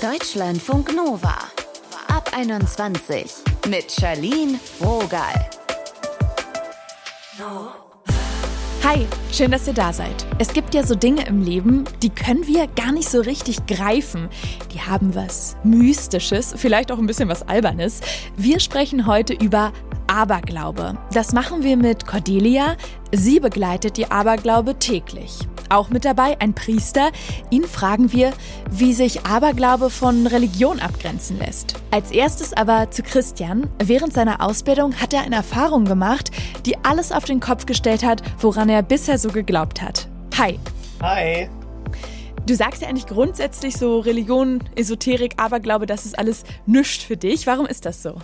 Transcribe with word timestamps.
Deutschlandfunk 0.00 0.94
Nova. 0.94 1.34
Ab 2.06 2.30
21 2.32 3.32
mit 3.68 3.90
Charlene 3.90 4.60
Rogal. 4.80 5.50
Hi, 8.84 9.04
schön, 9.32 9.50
dass 9.50 9.66
ihr 9.66 9.72
da 9.72 9.92
seid. 9.92 10.24
Es 10.38 10.52
gibt 10.52 10.72
ja 10.74 10.86
so 10.86 10.94
Dinge 10.94 11.26
im 11.26 11.42
Leben, 11.42 11.82
die 12.00 12.10
können 12.10 12.46
wir 12.46 12.68
gar 12.68 12.92
nicht 12.92 13.10
so 13.10 13.20
richtig 13.20 13.66
greifen. 13.66 14.28
Die 14.72 14.80
haben 14.80 15.16
was 15.16 15.56
Mystisches, 15.64 16.54
vielleicht 16.56 16.92
auch 16.92 16.98
ein 16.98 17.06
bisschen 17.06 17.28
was 17.28 17.48
Albernes. 17.48 18.00
Wir 18.36 18.60
sprechen 18.60 19.04
heute 19.04 19.34
über 19.34 19.72
Aberglaube. 20.06 20.96
Das 21.12 21.32
machen 21.32 21.64
wir 21.64 21.76
mit 21.76 22.06
Cordelia. 22.06 22.76
Sie 23.10 23.40
begleitet 23.40 23.96
die 23.96 24.08
Aberglaube 24.08 24.78
täglich. 24.78 25.40
Auch 25.68 25.90
mit 25.90 26.04
dabei 26.04 26.40
ein 26.40 26.54
Priester. 26.54 27.10
Ihn 27.50 27.64
fragen 27.64 28.12
wir, 28.12 28.32
wie 28.70 28.92
sich 28.92 29.24
Aberglaube 29.26 29.90
von 29.90 30.26
Religion 30.26 30.80
abgrenzen 30.80 31.38
lässt. 31.38 31.74
Als 31.90 32.10
erstes 32.10 32.52
aber 32.52 32.90
zu 32.90 33.02
Christian. 33.02 33.68
Während 33.82 34.12
seiner 34.12 34.42
Ausbildung 34.44 34.94
hat 34.94 35.12
er 35.12 35.22
eine 35.22 35.36
Erfahrung 35.36 35.84
gemacht, 35.84 36.30
die 36.66 36.76
alles 36.84 37.12
auf 37.12 37.24
den 37.24 37.40
Kopf 37.40 37.66
gestellt 37.66 38.04
hat, 38.04 38.22
woran 38.40 38.68
er 38.68 38.82
bisher 38.82 39.18
so 39.18 39.30
geglaubt 39.30 39.82
hat. 39.82 40.08
Hi. 40.38 40.58
Hi. 41.02 41.48
Du 42.46 42.54
sagst 42.54 42.80
ja 42.80 42.88
eigentlich 42.88 43.06
grundsätzlich 43.06 43.76
so 43.76 43.98
Religion, 44.00 44.64
Esoterik, 44.74 45.34
Aberglaube, 45.36 45.84
das 45.84 46.06
ist 46.06 46.18
alles 46.18 46.44
nichts 46.64 47.04
für 47.04 47.16
dich. 47.16 47.46
Warum 47.46 47.66
ist 47.66 47.84
das 47.84 48.02
so? 48.02 48.16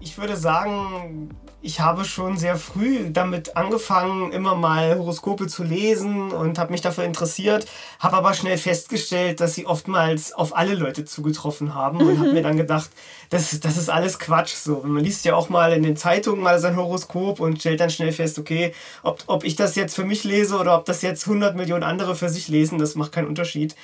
Ich 0.00 0.16
würde 0.16 0.36
sagen, 0.36 1.30
ich 1.60 1.80
habe 1.80 2.04
schon 2.04 2.36
sehr 2.36 2.56
früh 2.56 3.10
damit 3.10 3.56
angefangen, 3.56 4.30
immer 4.30 4.54
mal 4.54 4.96
Horoskope 4.96 5.48
zu 5.48 5.64
lesen 5.64 6.30
und 6.30 6.56
habe 6.56 6.70
mich 6.70 6.82
dafür 6.82 7.02
interessiert, 7.02 7.66
habe 7.98 8.16
aber 8.16 8.32
schnell 8.34 8.58
festgestellt, 8.58 9.40
dass 9.40 9.54
sie 9.54 9.66
oftmals 9.66 10.32
auf 10.32 10.56
alle 10.56 10.74
Leute 10.74 11.04
zugetroffen 11.04 11.74
haben 11.74 12.00
und 12.00 12.20
habe 12.20 12.32
mir 12.32 12.42
dann 12.44 12.56
gedacht, 12.56 12.90
das, 13.30 13.58
das 13.58 13.76
ist 13.76 13.90
alles 13.90 14.20
Quatsch. 14.20 14.54
So, 14.54 14.82
man 14.84 15.02
liest 15.02 15.24
ja 15.24 15.34
auch 15.34 15.48
mal 15.48 15.72
in 15.72 15.82
den 15.82 15.96
Zeitungen 15.96 16.42
mal 16.42 16.60
sein 16.60 16.76
Horoskop 16.76 17.40
und 17.40 17.58
stellt 17.58 17.80
dann 17.80 17.90
schnell 17.90 18.12
fest, 18.12 18.38
okay, 18.38 18.72
ob, 19.02 19.24
ob 19.26 19.42
ich 19.42 19.56
das 19.56 19.74
jetzt 19.74 19.96
für 19.96 20.04
mich 20.04 20.22
lese 20.22 20.58
oder 20.58 20.78
ob 20.78 20.84
das 20.84 21.02
jetzt 21.02 21.26
100 21.26 21.56
Millionen 21.56 21.82
andere 21.82 22.14
für 22.14 22.28
sich 22.28 22.46
lesen, 22.46 22.78
das 22.78 22.94
macht 22.94 23.10
keinen 23.10 23.26
Unterschied. 23.26 23.74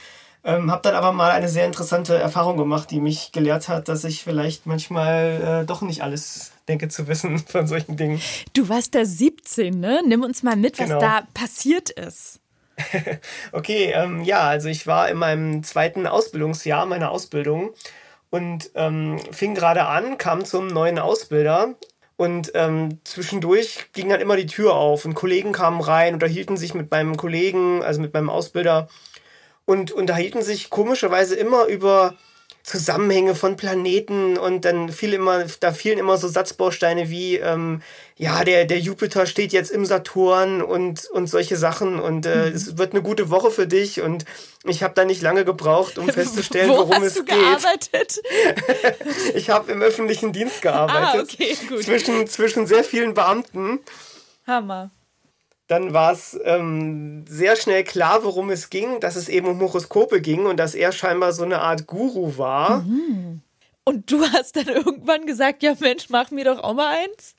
Ähm, 0.46 0.70
habe 0.70 0.82
dann 0.82 0.94
aber 0.94 1.12
mal 1.12 1.30
eine 1.30 1.48
sehr 1.48 1.64
interessante 1.64 2.16
Erfahrung 2.16 2.58
gemacht, 2.58 2.90
die 2.90 3.00
mich 3.00 3.32
gelehrt 3.32 3.68
hat, 3.68 3.88
dass 3.88 4.04
ich 4.04 4.22
vielleicht 4.22 4.66
manchmal 4.66 5.62
äh, 5.62 5.66
doch 5.66 5.80
nicht 5.80 6.02
alles 6.02 6.52
denke 6.68 6.88
zu 6.88 7.08
wissen 7.08 7.38
von 7.46 7.66
solchen 7.66 7.96
Dingen. 7.96 8.20
Du 8.52 8.68
warst 8.68 8.94
da 8.94 9.04
17, 9.04 9.78
ne? 9.78 10.02
Nimm 10.06 10.22
uns 10.22 10.42
mal 10.42 10.56
mit, 10.56 10.78
was 10.78 10.88
genau. 10.88 11.00
da 11.00 11.22
passiert 11.32 11.90
ist. 11.90 12.40
okay, 13.52 13.92
ähm, 13.94 14.22
ja, 14.22 14.40
also 14.40 14.68
ich 14.68 14.86
war 14.86 15.08
in 15.08 15.16
meinem 15.16 15.62
zweiten 15.62 16.06
Ausbildungsjahr 16.06 16.86
meiner 16.86 17.10
Ausbildung 17.10 17.70
und 18.30 18.70
ähm, 18.74 19.20
fing 19.30 19.54
gerade 19.54 19.86
an, 19.86 20.18
kam 20.18 20.44
zum 20.44 20.66
neuen 20.66 20.98
Ausbilder 20.98 21.74
und 22.16 22.52
ähm, 22.54 22.98
zwischendurch 23.04 23.92
ging 23.92 24.08
dann 24.08 24.20
immer 24.20 24.36
die 24.36 24.46
Tür 24.46 24.74
auf 24.74 25.04
und 25.04 25.14
Kollegen 25.14 25.52
kamen 25.52 25.80
rein, 25.80 26.14
unterhielten 26.14 26.56
sich 26.56 26.74
mit 26.74 26.90
meinem 26.90 27.16
Kollegen, 27.16 27.82
also 27.82 28.00
mit 28.00 28.12
meinem 28.12 28.30
Ausbilder 28.30 28.88
und 29.66 29.92
unterhielten 29.92 30.42
sich 30.42 30.70
komischerweise 30.70 31.34
immer 31.34 31.66
über 31.66 32.14
Zusammenhänge 32.64 33.34
von 33.34 33.56
Planeten 33.56 34.38
und 34.38 34.64
dann 34.64 34.88
fiel 34.88 35.12
immer, 35.12 35.44
da 35.60 35.72
fielen 35.72 35.98
immer 35.98 36.16
so 36.16 36.28
Satzbausteine 36.28 37.10
wie, 37.10 37.36
ähm, 37.36 37.82
ja, 38.16 38.42
der, 38.42 38.64
der 38.64 38.78
Jupiter 38.78 39.26
steht 39.26 39.52
jetzt 39.52 39.70
im 39.70 39.84
Saturn 39.84 40.62
und, 40.62 41.04
und 41.04 41.26
solche 41.26 41.58
Sachen 41.58 42.00
und 42.00 42.24
äh, 42.24 42.48
mhm. 42.48 42.56
es 42.56 42.78
wird 42.78 42.92
eine 42.92 43.02
gute 43.02 43.28
Woche 43.28 43.50
für 43.50 43.66
dich 43.66 44.00
und 44.00 44.24
ich 44.64 44.82
habe 44.82 44.94
da 44.94 45.04
nicht 45.04 45.20
lange 45.20 45.44
gebraucht, 45.44 45.98
um 45.98 46.08
festzustellen, 46.10 46.70
Wo 46.70 46.76
worum 46.78 46.94
hast 46.94 47.02
es 47.02 47.14
du 47.14 47.24
geht. 47.24 47.38
gearbeitet? 47.38 48.22
ich 49.34 49.50
habe 49.50 49.70
im 49.70 49.82
öffentlichen 49.82 50.32
Dienst 50.32 50.62
gearbeitet. 50.62 51.20
Ah, 51.20 51.22
okay, 51.22 51.54
gut. 51.68 51.82
Zwischen, 51.82 52.26
zwischen 52.28 52.66
sehr 52.66 52.82
vielen 52.82 53.12
Beamten. 53.12 53.80
Hammer 54.46 54.90
dann 55.66 55.94
war 55.94 56.12
es 56.12 56.38
ähm, 56.44 57.24
sehr 57.26 57.56
schnell 57.56 57.84
klar, 57.84 58.22
worum 58.24 58.50
es 58.50 58.68
ging, 58.68 59.00
dass 59.00 59.16
es 59.16 59.28
eben 59.28 59.46
um 59.46 59.60
Horoskope 59.60 60.20
ging 60.20 60.46
und 60.46 60.58
dass 60.58 60.74
er 60.74 60.92
scheinbar 60.92 61.32
so 61.32 61.42
eine 61.42 61.60
Art 61.60 61.86
Guru 61.86 62.36
war. 62.36 62.82
Mhm. 62.82 63.40
Und 63.84 64.10
du 64.10 64.22
hast 64.32 64.56
dann 64.56 64.68
irgendwann 64.68 65.26
gesagt, 65.26 65.62
ja 65.62 65.74
Mensch, 65.78 66.08
mach 66.10 66.30
mir 66.30 66.44
doch 66.44 66.62
auch 66.62 66.74
mal 66.74 67.04
eins? 67.04 67.34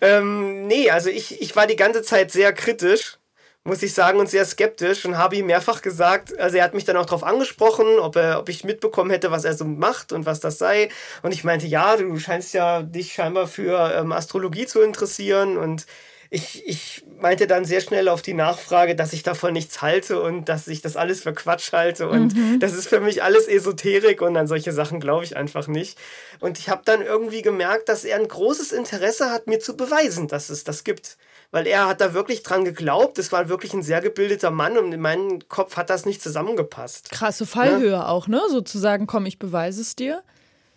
Ähm, 0.00 0.66
nee, 0.66 0.90
also 0.90 1.10
ich, 1.10 1.40
ich 1.40 1.56
war 1.56 1.66
die 1.66 1.76
ganze 1.76 2.02
Zeit 2.02 2.30
sehr 2.30 2.52
kritisch, 2.52 3.18
muss 3.64 3.82
ich 3.82 3.94
sagen, 3.94 4.20
und 4.20 4.28
sehr 4.28 4.44
skeptisch 4.44 5.04
und 5.04 5.18
habe 5.18 5.36
ihm 5.36 5.46
mehrfach 5.46 5.82
gesagt, 5.82 6.38
also 6.38 6.56
er 6.56 6.64
hat 6.64 6.74
mich 6.74 6.84
dann 6.84 6.96
auch 6.96 7.06
darauf 7.06 7.24
angesprochen, 7.24 7.98
ob, 7.98 8.16
er, 8.16 8.38
ob 8.38 8.48
ich 8.48 8.64
mitbekommen 8.64 9.10
hätte, 9.10 9.30
was 9.30 9.44
er 9.44 9.54
so 9.54 9.64
macht 9.64 10.12
und 10.12 10.24
was 10.24 10.40
das 10.40 10.58
sei. 10.58 10.88
Und 11.22 11.32
ich 11.32 11.42
meinte, 11.42 11.66
ja, 11.66 11.96
du 11.96 12.16
scheinst 12.18 12.54
ja 12.54 12.82
dich 12.82 13.14
scheinbar 13.14 13.48
für 13.48 13.92
ähm, 13.94 14.12
Astrologie 14.12 14.66
zu 14.66 14.82
interessieren 14.82 15.56
und 15.56 15.86
ich, 16.30 16.66
ich 16.66 17.04
meinte 17.20 17.46
dann 17.46 17.64
sehr 17.64 17.80
schnell 17.80 18.08
auf 18.08 18.22
die 18.22 18.34
Nachfrage, 18.34 18.94
dass 18.96 19.12
ich 19.12 19.22
davon 19.22 19.52
nichts 19.52 19.82
halte 19.82 20.20
und 20.20 20.48
dass 20.48 20.68
ich 20.68 20.82
das 20.82 20.96
alles 20.96 21.22
für 21.22 21.32
Quatsch 21.32 21.72
halte 21.72 22.08
und 22.08 22.34
mhm. 22.34 22.60
das 22.60 22.74
ist 22.74 22.88
für 22.88 23.00
mich 23.00 23.22
alles 23.22 23.46
Esoterik 23.46 24.22
und 24.22 24.36
an 24.36 24.46
solche 24.46 24.72
Sachen 24.72 25.00
glaube 25.00 25.24
ich 25.24 25.36
einfach 25.36 25.68
nicht. 25.68 25.98
Und 26.40 26.58
ich 26.58 26.68
habe 26.68 26.82
dann 26.84 27.02
irgendwie 27.02 27.42
gemerkt, 27.42 27.88
dass 27.88 28.04
er 28.04 28.18
ein 28.18 28.28
großes 28.28 28.72
Interesse 28.72 29.30
hat, 29.30 29.46
mir 29.46 29.60
zu 29.60 29.76
beweisen, 29.76 30.28
dass 30.28 30.50
es 30.50 30.64
das 30.64 30.84
gibt. 30.84 31.16
Weil 31.52 31.66
er 31.66 31.86
hat 31.86 32.00
da 32.00 32.12
wirklich 32.12 32.42
dran 32.42 32.64
geglaubt. 32.64 33.18
Es 33.18 33.30
war 33.30 33.48
wirklich 33.48 33.72
ein 33.72 33.82
sehr 33.82 34.00
gebildeter 34.00 34.50
Mann 34.50 34.76
und 34.76 34.92
in 34.92 35.00
meinem 35.00 35.48
Kopf 35.48 35.76
hat 35.76 35.90
das 35.90 36.04
nicht 36.04 36.20
zusammengepasst. 36.20 37.10
Krasse 37.10 37.46
Fallhöhe 37.46 37.92
ja? 37.92 38.08
auch, 38.08 38.26
ne? 38.26 38.42
Sozusagen, 38.50 39.06
komm, 39.06 39.26
ich 39.26 39.38
beweise 39.38 39.80
es 39.80 39.94
dir. 39.94 40.22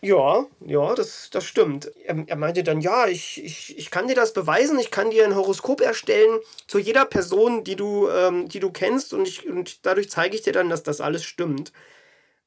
Ja, 0.02 0.46
ja, 0.66 0.96
das, 0.96 1.30
das 1.30 1.44
stimmt. 1.44 1.92
Er, 2.06 2.24
er, 2.26 2.36
meinte 2.38 2.64
dann, 2.64 2.80
ja, 2.80 3.08
ich, 3.08 3.44
ich, 3.44 3.78
ich 3.78 3.92
kann 3.92 4.08
dir 4.08 4.16
das 4.16 4.34
beweisen, 4.34 4.80
ich 4.80 4.92
kann 4.92 5.10
dir 5.10 5.26
ein 5.26 5.36
Horoskop 5.36 5.82
erstellen 5.82 6.40
zu 6.68 6.80
jeder 6.80 7.06
Person, 7.06 7.64
die 7.66 7.76
du, 7.76 8.08
ähm, 8.10 8.48
die 8.48 8.62
du 8.62 8.72
kennst 8.72 9.14
und, 9.14 9.28
ich, 9.28 9.48
und 9.48 9.86
dadurch 9.86 10.10
zeige 10.10 10.36
ich 10.36 10.42
dir 10.42 10.54
dann, 10.54 10.70
dass 10.70 10.84
das 10.84 11.02
alles 11.02 11.26
stimmt. 11.26 11.74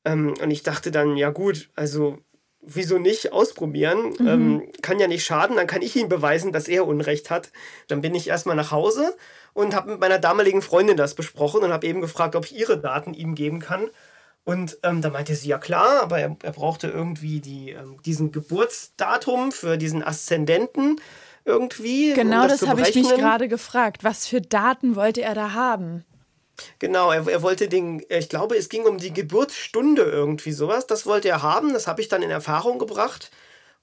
Ähm, 0.04 0.34
und 0.41 0.50
ich 0.50 0.62
dachte 0.62 0.91
dann, 0.91 1.16
ja 1.16 1.30
gut, 1.30 1.68
also 1.76 2.18
wieso 2.62 2.98
nicht 2.98 3.32
ausprobieren? 3.32 4.14
Mhm. 4.18 4.28
Ähm, 4.28 4.72
kann 4.80 4.98
ja 4.98 5.08
nicht 5.08 5.24
schaden, 5.24 5.56
dann 5.56 5.66
kann 5.66 5.82
ich 5.82 5.96
ihm 5.96 6.08
beweisen, 6.08 6.52
dass 6.52 6.68
er 6.68 6.86
Unrecht 6.86 7.28
hat. 7.28 7.50
Dann 7.88 8.00
bin 8.00 8.14
ich 8.14 8.28
erstmal 8.28 8.56
nach 8.56 8.70
Hause 8.70 9.14
und 9.52 9.74
habe 9.74 9.92
mit 9.92 10.00
meiner 10.00 10.18
damaligen 10.18 10.62
Freundin 10.62 10.96
das 10.96 11.14
besprochen 11.14 11.62
und 11.62 11.72
habe 11.72 11.86
eben 11.86 12.00
gefragt, 12.00 12.36
ob 12.36 12.46
ich 12.46 12.56
ihre 12.56 12.78
Daten 12.78 13.14
ihm 13.14 13.34
geben 13.34 13.58
kann. 13.58 13.91
Und 14.44 14.78
ähm, 14.82 15.03
da 15.03 15.10
meinte 15.10 15.34
sie, 15.34 15.48
ja 15.48 15.58
klar, 15.58 16.03
aber 16.03 16.19
er, 16.19 16.36
er 16.42 16.53
brauchte 16.53 16.88
irgendwie 16.88 17.41
die, 17.41 17.70
ähm, 17.70 17.98
diesen 18.04 18.32
Geburtsdatum 18.32 19.53
für 19.53 19.76
diesen 19.76 20.03
Aszendenten 20.03 21.00
irgendwie. 21.44 22.12
Genau, 22.12 22.42
um 22.42 22.48
das, 22.48 22.60
das 22.60 22.69
habe 22.69 22.82
ich 22.82 22.94
mich 22.94 23.08
gerade 23.08 23.48
gefragt. 23.48 24.03
Was 24.03 24.26
für 24.26 24.41
Daten 24.41 24.97
wollte 24.97 25.22
er 25.22 25.34
da 25.34 25.53
haben? 25.53 26.04
Genau, 26.78 27.10
er, 27.10 27.26
er 27.28 27.42
wollte 27.42 27.69
den, 27.69 28.04
ich 28.08 28.28
glaube, 28.28 28.56
es 28.56 28.69
ging 28.69 28.84
um 28.84 28.98
die 28.98 29.12
Geburtsstunde 29.12 30.03
irgendwie 30.03 30.53
sowas. 30.53 30.86
Das 30.86 31.06
wollte 31.06 31.28
er 31.28 31.42
haben, 31.42 31.72
das 31.72 31.86
habe 31.86 32.00
ich 32.00 32.09
dann 32.09 32.22
in 32.22 32.30
Erfahrung 32.30 32.78
gebracht 32.78 33.30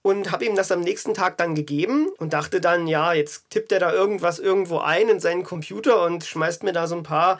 und 0.01 0.31
habe 0.31 0.45
ihm 0.45 0.55
das 0.55 0.71
am 0.71 0.81
nächsten 0.81 1.13
Tag 1.13 1.37
dann 1.37 1.55
gegeben 1.55 2.09
und 2.17 2.33
dachte 2.33 2.61
dann, 2.61 2.87
ja, 2.87 3.13
jetzt 3.13 3.49
tippt 3.49 3.71
er 3.71 3.79
da 3.79 3.91
irgendwas 3.91 4.39
irgendwo 4.39 4.79
ein 4.79 5.09
in 5.09 5.19
seinen 5.19 5.43
Computer 5.43 6.05
und 6.05 6.23
schmeißt 6.23 6.63
mir 6.63 6.73
da 6.73 6.87
so 6.87 6.95
ein 6.95 7.03
paar 7.03 7.39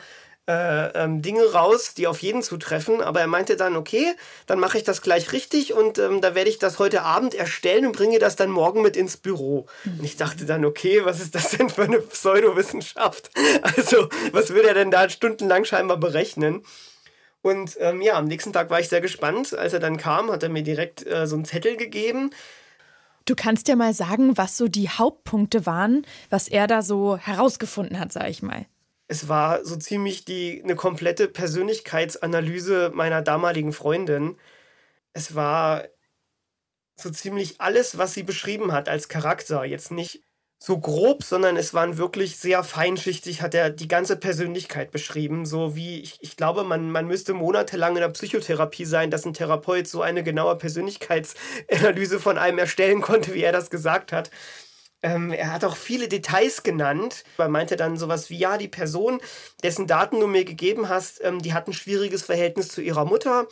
äh, 0.50 1.04
ähm, 1.04 1.22
Dinge 1.22 1.44
raus, 1.52 1.94
die 1.94 2.08
auf 2.08 2.22
jeden 2.22 2.42
zutreffen. 2.42 3.00
Aber 3.02 3.20
er 3.20 3.28
meinte 3.28 3.56
dann, 3.56 3.76
okay, 3.76 4.14
dann 4.46 4.58
mache 4.58 4.78
ich 4.78 4.84
das 4.84 5.00
gleich 5.00 5.32
richtig 5.32 5.74
und 5.74 5.98
ähm, 5.98 6.20
da 6.20 6.34
werde 6.34 6.50
ich 6.50 6.58
das 6.58 6.80
heute 6.80 7.02
Abend 7.02 7.34
erstellen 7.34 7.86
und 7.86 7.92
bringe 7.96 8.18
das 8.18 8.34
dann 8.34 8.50
morgen 8.50 8.82
mit 8.82 8.96
ins 8.96 9.16
Büro. 9.16 9.66
Und 9.84 10.02
ich 10.02 10.16
dachte 10.16 10.46
dann, 10.46 10.64
okay, 10.64 11.04
was 11.04 11.20
ist 11.20 11.36
das 11.36 11.50
denn 11.50 11.68
für 11.68 11.84
eine 11.84 12.00
Pseudowissenschaft? 12.00 13.30
Also, 13.62 14.08
was 14.32 14.54
will 14.54 14.64
er 14.64 14.74
denn 14.74 14.90
da 14.90 15.08
stundenlang 15.08 15.64
scheinbar 15.64 15.98
berechnen? 15.98 16.62
Und 17.42 17.76
ähm, 17.80 18.00
ja, 18.00 18.14
am 18.14 18.24
nächsten 18.24 18.52
Tag 18.52 18.70
war 18.70 18.80
ich 18.80 18.88
sehr 18.88 19.00
gespannt. 19.00 19.54
Als 19.54 19.72
er 19.72 19.80
dann 19.80 19.96
kam, 19.96 20.30
hat 20.30 20.42
er 20.42 20.48
mir 20.48 20.62
direkt 20.62 21.06
äh, 21.06 21.26
so 21.26 21.36
einen 21.36 21.44
Zettel 21.44 21.76
gegeben. 21.76 22.30
Du 23.26 23.34
kannst 23.34 23.68
ja 23.68 23.76
mal 23.76 23.92
sagen, 23.92 24.36
was 24.36 24.56
so 24.56 24.68
die 24.68 24.88
Hauptpunkte 24.88 25.66
waren, 25.66 26.06
was 26.30 26.48
er 26.48 26.66
da 26.66 26.82
so 26.82 27.16
herausgefunden 27.16 27.98
hat, 27.98 28.12
sag 28.12 28.28
ich 28.28 28.42
mal 28.42 28.66
es 29.10 29.28
war 29.28 29.64
so 29.64 29.74
ziemlich 29.76 30.24
die 30.24 30.62
eine 30.62 30.76
komplette 30.76 31.26
Persönlichkeitsanalyse 31.26 32.92
meiner 32.94 33.22
damaligen 33.22 33.72
Freundin. 33.72 34.36
Es 35.12 35.34
war 35.34 35.84
so 36.94 37.10
ziemlich 37.10 37.60
alles, 37.60 37.98
was 37.98 38.14
sie 38.14 38.22
beschrieben 38.22 38.72
hat 38.72 38.88
als 38.88 39.08
Charakter. 39.08 39.64
Jetzt 39.64 39.90
nicht 39.90 40.22
so 40.60 40.78
grob, 40.78 41.24
sondern 41.24 41.56
es 41.56 41.74
waren 41.74 41.98
wirklich 41.98 42.36
sehr 42.36 42.62
feinschichtig, 42.62 43.42
hat 43.42 43.54
er 43.54 43.70
die 43.70 43.88
ganze 43.88 44.16
Persönlichkeit 44.16 44.92
beschrieben. 44.92 45.44
So 45.44 45.74
wie, 45.74 46.00
ich, 46.02 46.18
ich 46.20 46.36
glaube, 46.36 46.62
man, 46.62 46.92
man 46.92 47.08
müsste 47.08 47.34
monatelang 47.34 47.96
in 47.96 48.02
der 48.02 48.10
Psychotherapie 48.10 48.84
sein, 48.84 49.10
dass 49.10 49.26
ein 49.26 49.34
Therapeut 49.34 49.88
so 49.88 50.02
eine 50.02 50.22
genaue 50.22 50.54
Persönlichkeitsanalyse 50.56 52.20
von 52.20 52.38
einem 52.38 52.58
erstellen 52.58 53.00
konnte, 53.00 53.34
wie 53.34 53.42
er 53.42 53.52
das 53.52 53.70
gesagt 53.70 54.12
hat. 54.12 54.30
Ähm, 55.02 55.32
er 55.32 55.52
hat 55.52 55.64
auch 55.64 55.76
viele 55.76 56.08
Details 56.08 56.62
genannt. 56.62 57.24
Er 57.38 57.48
meinte 57.48 57.76
dann 57.76 57.96
sowas 57.96 58.28
wie, 58.30 58.38
ja, 58.38 58.58
die 58.58 58.68
Person, 58.68 59.20
dessen 59.62 59.86
Daten 59.86 60.20
du 60.20 60.26
mir 60.26 60.44
gegeben 60.44 60.88
hast, 60.88 61.22
ähm, 61.24 61.40
die 61.40 61.54
hat 61.54 61.68
ein 61.68 61.72
schwieriges 61.72 62.22
Verhältnis 62.22 62.68
zu 62.68 62.82
ihrer 62.82 63.04
Mutter. 63.04 63.46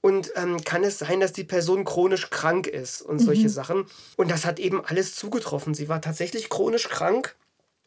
Und 0.00 0.30
ähm, 0.36 0.62
kann 0.62 0.84
es 0.84 0.98
sein, 0.98 1.18
dass 1.18 1.32
die 1.32 1.42
Person 1.42 1.84
chronisch 1.84 2.30
krank 2.30 2.68
ist 2.68 3.02
und 3.02 3.18
solche 3.18 3.44
mhm. 3.44 3.48
Sachen. 3.48 3.86
Und 4.16 4.30
das 4.30 4.44
hat 4.44 4.60
eben 4.60 4.84
alles 4.84 5.16
zugetroffen. 5.16 5.74
Sie 5.74 5.88
war 5.88 6.00
tatsächlich 6.00 6.48
chronisch 6.48 6.88
krank. 6.88 7.34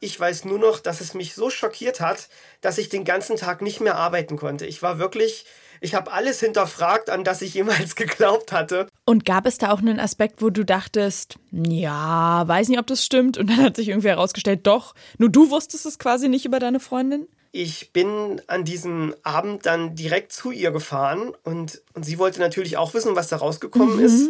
Ich 0.02 0.20
weiß 0.20 0.44
nur 0.46 0.60
noch, 0.60 0.80
dass 0.80 1.00
es 1.00 1.14
mich 1.14 1.34
so 1.34 1.50
schockiert 1.50 2.02
hat, 2.02 2.28
dass 2.62 2.78
ich 2.78 2.90
den 2.90 3.06
ganzen 3.06 3.38
Tag 3.38 3.62
nicht 3.62 3.80
mehr 3.80 3.96
arbeiten 3.96 4.38
konnte. 4.38 4.66
Ich 4.66 4.82
war 4.82 5.00
wirklich 5.00 5.46
ich 5.82 5.96
habe 5.96 6.12
alles 6.12 6.40
hinterfragt, 6.40 7.10
an 7.10 7.24
das 7.24 7.42
ich 7.42 7.54
jemals 7.54 7.96
geglaubt 7.96 8.52
hatte. 8.52 8.88
Und 9.10 9.26
gab 9.26 9.48
es 9.48 9.58
da 9.58 9.72
auch 9.72 9.80
einen 9.80 10.00
Aspekt, 10.00 10.40
wo 10.40 10.52
du 10.52 10.64
dachtest, 10.64 11.40
ja, 11.52 12.48
weiß 12.48 12.68
nicht, 12.68 12.78
ob 12.78 12.86
das 12.86 13.04
stimmt? 13.04 13.40
Und 13.40 13.50
dann 13.50 13.58
hat 13.58 13.76
sich 13.76 13.90
irgendwie 13.90 14.10
herausgestellt, 14.10 14.68
doch, 14.68 14.94
nur 15.18 15.30
du 15.30 15.50
wusstest 15.50 15.88
es 15.88 15.98
quasi 15.98 16.30
nicht 16.30 16.46
über 16.46 16.60
deine 16.60 16.80
Freundin? 16.80 17.28
Ich 17.52 17.92
bin 17.92 18.40
an 18.46 18.66
diesem 18.66 19.16
Abend 19.24 19.66
dann 19.66 19.96
direkt 19.96 20.32
zu 20.32 20.52
ihr 20.52 20.70
gefahren 20.70 21.34
und, 21.44 21.82
und 21.96 22.06
sie 22.06 22.20
wollte 22.20 22.40
natürlich 22.40 22.78
auch 22.78 22.94
wissen, 22.94 23.16
was 23.16 23.30
da 23.30 23.38
rausgekommen 23.38 23.96
mhm. 23.96 24.04
ist. 24.04 24.30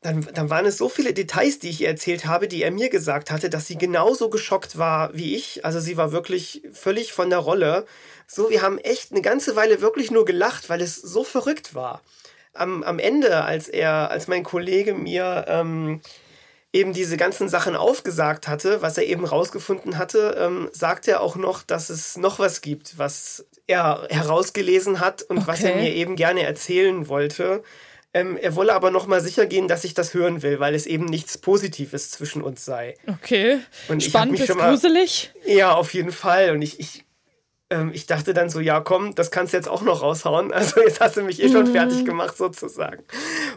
Dann, 0.00 0.26
dann 0.32 0.48
waren 0.48 0.64
es 0.64 0.78
so 0.78 0.88
viele 0.88 1.12
Details, 1.12 1.58
die 1.58 1.68
ich 1.68 1.82
ihr 1.82 1.88
erzählt 1.88 2.24
habe, 2.24 2.48
die 2.48 2.62
er 2.62 2.70
mir 2.70 2.88
gesagt 2.88 3.30
hatte, 3.30 3.50
dass 3.50 3.66
sie 3.66 3.76
genauso 3.76 4.30
geschockt 4.30 4.78
war 4.78 5.12
wie 5.12 5.36
ich. 5.36 5.66
Also 5.66 5.80
sie 5.80 5.98
war 5.98 6.12
wirklich 6.12 6.62
völlig 6.72 7.12
von 7.12 7.28
der 7.28 7.40
Rolle. 7.40 7.84
So, 8.26 8.48
wir 8.48 8.62
haben 8.62 8.78
echt 8.78 9.12
eine 9.12 9.20
ganze 9.20 9.54
Weile 9.54 9.82
wirklich 9.82 10.10
nur 10.10 10.24
gelacht, 10.24 10.70
weil 10.70 10.80
es 10.80 10.96
so 10.96 11.24
verrückt 11.24 11.74
war. 11.74 12.00
Am, 12.58 12.82
am 12.82 12.98
Ende, 12.98 13.44
als 13.44 13.68
er, 13.68 14.10
als 14.10 14.28
mein 14.28 14.42
Kollege 14.42 14.94
mir 14.94 15.44
ähm, 15.48 16.00
eben 16.76 16.92
diese 16.92 17.16
ganzen 17.16 17.48
Sachen 17.48 17.74
aufgesagt 17.74 18.48
hatte, 18.48 18.82
was 18.82 18.98
er 18.98 19.06
eben 19.06 19.24
rausgefunden 19.24 19.96
hatte, 19.96 20.36
ähm, 20.38 20.68
sagt 20.72 21.08
er 21.08 21.22
auch 21.22 21.36
noch, 21.36 21.62
dass 21.62 21.88
es 21.88 22.16
noch 22.18 22.38
was 22.38 22.60
gibt, 22.60 22.98
was 22.98 23.46
er 23.66 24.06
herausgelesen 24.10 25.00
hat 25.00 25.22
und 25.22 25.38
okay. 25.38 25.46
was 25.46 25.62
er 25.62 25.76
mir 25.76 25.94
eben 25.94 26.16
gerne 26.16 26.42
erzählen 26.42 27.08
wollte. 27.08 27.62
Ähm, 28.12 28.36
er 28.36 28.54
wolle 28.54 28.74
aber 28.74 28.90
noch 28.90 29.06
mal 29.06 29.20
sicher 29.20 29.46
gehen, 29.46 29.68
dass 29.68 29.84
ich 29.84 29.94
das 29.94 30.12
hören 30.12 30.42
will, 30.42 30.60
weil 30.60 30.74
es 30.74 30.86
eben 30.86 31.06
nichts 31.06 31.38
Positives 31.38 32.10
zwischen 32.10 32.42
uns 32.42 32.64
sei. 32.64 32.94
Okay. 33.06 33.58
Und 33.88 34.02
Spannend 34.02 34.38
bis 34.38 34.48
gruselig. 34.48 35.32
Ja, 35.46 35.72
auf 35.72 35.94
jeden 35.94 36.12
Fall. 36.12 36.50
Und 36.50 36.62
ich, 36.62 36.78
ich 36.78 37.05
ähm, 37.70 37.90
ich 37.92 38.06
dachte 38.06 38.32
dann 38.34 38.48
so, 38.48 38.60
ja 38.60 38.80
komm, 38.80 39.14
das 39.14 39.30
kannst 39.30 39.52
du 39.52 39.56
jetzt 39.56 39.68
auch 39.68 39.82
noch 39.82 40.02
raushauen. 40.02 40.52
Also 40.56 40.80
jetzt 40.80 41.00
hast 41.00 41.16
du 41.16 41.22
mich 41.22 41.42
eh 41.42 41.50
schon 41.50 41.68
mhm. 41.68 41.72
fertig 41.72 42.04
gemacht 42.04 42.36
sozusagen. 42.36 43.04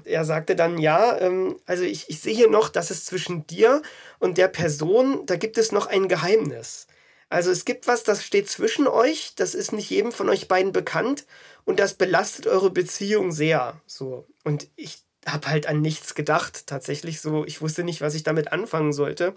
Er 0.05 0.25
sagte 0.25 0.55
dann, 0.55 0.77
ja, 0.77 1.17
ähm, 1.19 1.57
also 1.65 1.83
ich, 1.83 2.09
ich 2.09 2.19
sehe 2.19 2.49
noch, 2.49 2.69
dass 2.69 2.89
es 2.89 3.05
zwischen 3.05 3.45
dir 3.47 3.81
und 4.19 4.37
der 4.37 4.47
Person, 4.47 5.25
da 5.25 5.35
gibt 5.35 5.57
es 5.57 5.71
noch 5.71 5.87
ein 5.87 6.07
Geheimnis. 6.07 6.87
Also 7.29 7.51
es 7.51 7.63
gibt 7.63 7.87
was, 7.87 8.03
das 8.03 8.23
steht 8.23 8.49
zwischen 8.49 8.87
euch, 8.87 9.33
das 9.35 9.53
ist 9.53 9.71
nicht 9.71 9.89
jedem 9.89 10.11
von 10.11 10.29
euch 10.29 10.47
beiden 10.47 10.71
bekannt 10.71 11.25
und 11.63 11.79
das 11.79 11.93
belastet 11.93 12.47
eure 12.47 12.71
Beziehung 12.71 13.31
sehr. 13.31 13.79
So. 13.85 14.25
Und 14.43 14.67
ich 14.75 15.03
habe 15.27 15.47
halt 15.47 15.67
an 15.67 15.81
nichts 15.81 16.15
gedacht, 16.15 16.65
tatsächlich 16.65 17.21
so. 17.21 17.45
Ich 17.45 17.61
wusste 17.61 17.83
nicht, 17.83 18.01
was 18.01 18.15
ich 18.15 18.23
damit 18.23 18.51
anfangen 18.51 18.93
sollte 18.93 19.35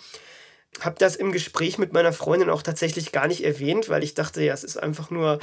habe 0.81 0.97
das 0.99 1.17
im 1.17 1.33
Gespräch 1.33 1.79
mit 1.79 1.93
meiner 1.93 2.13
Freundin 2.13 2.51
auch 2.51 2.63
tatsächlich 2.63 3.13
gar 3.13 3.27
nicht 3.27 3.45
erwähnt, 3.45 3.89
weil 3.89 4.03
ich 4.03 4.15
dachte, 4.15 4.43
ja, 4.43 4.55
es 4.55 4.65
ist 4.65 4.77
einfach 4.77 5.11
nur 5.11 5.39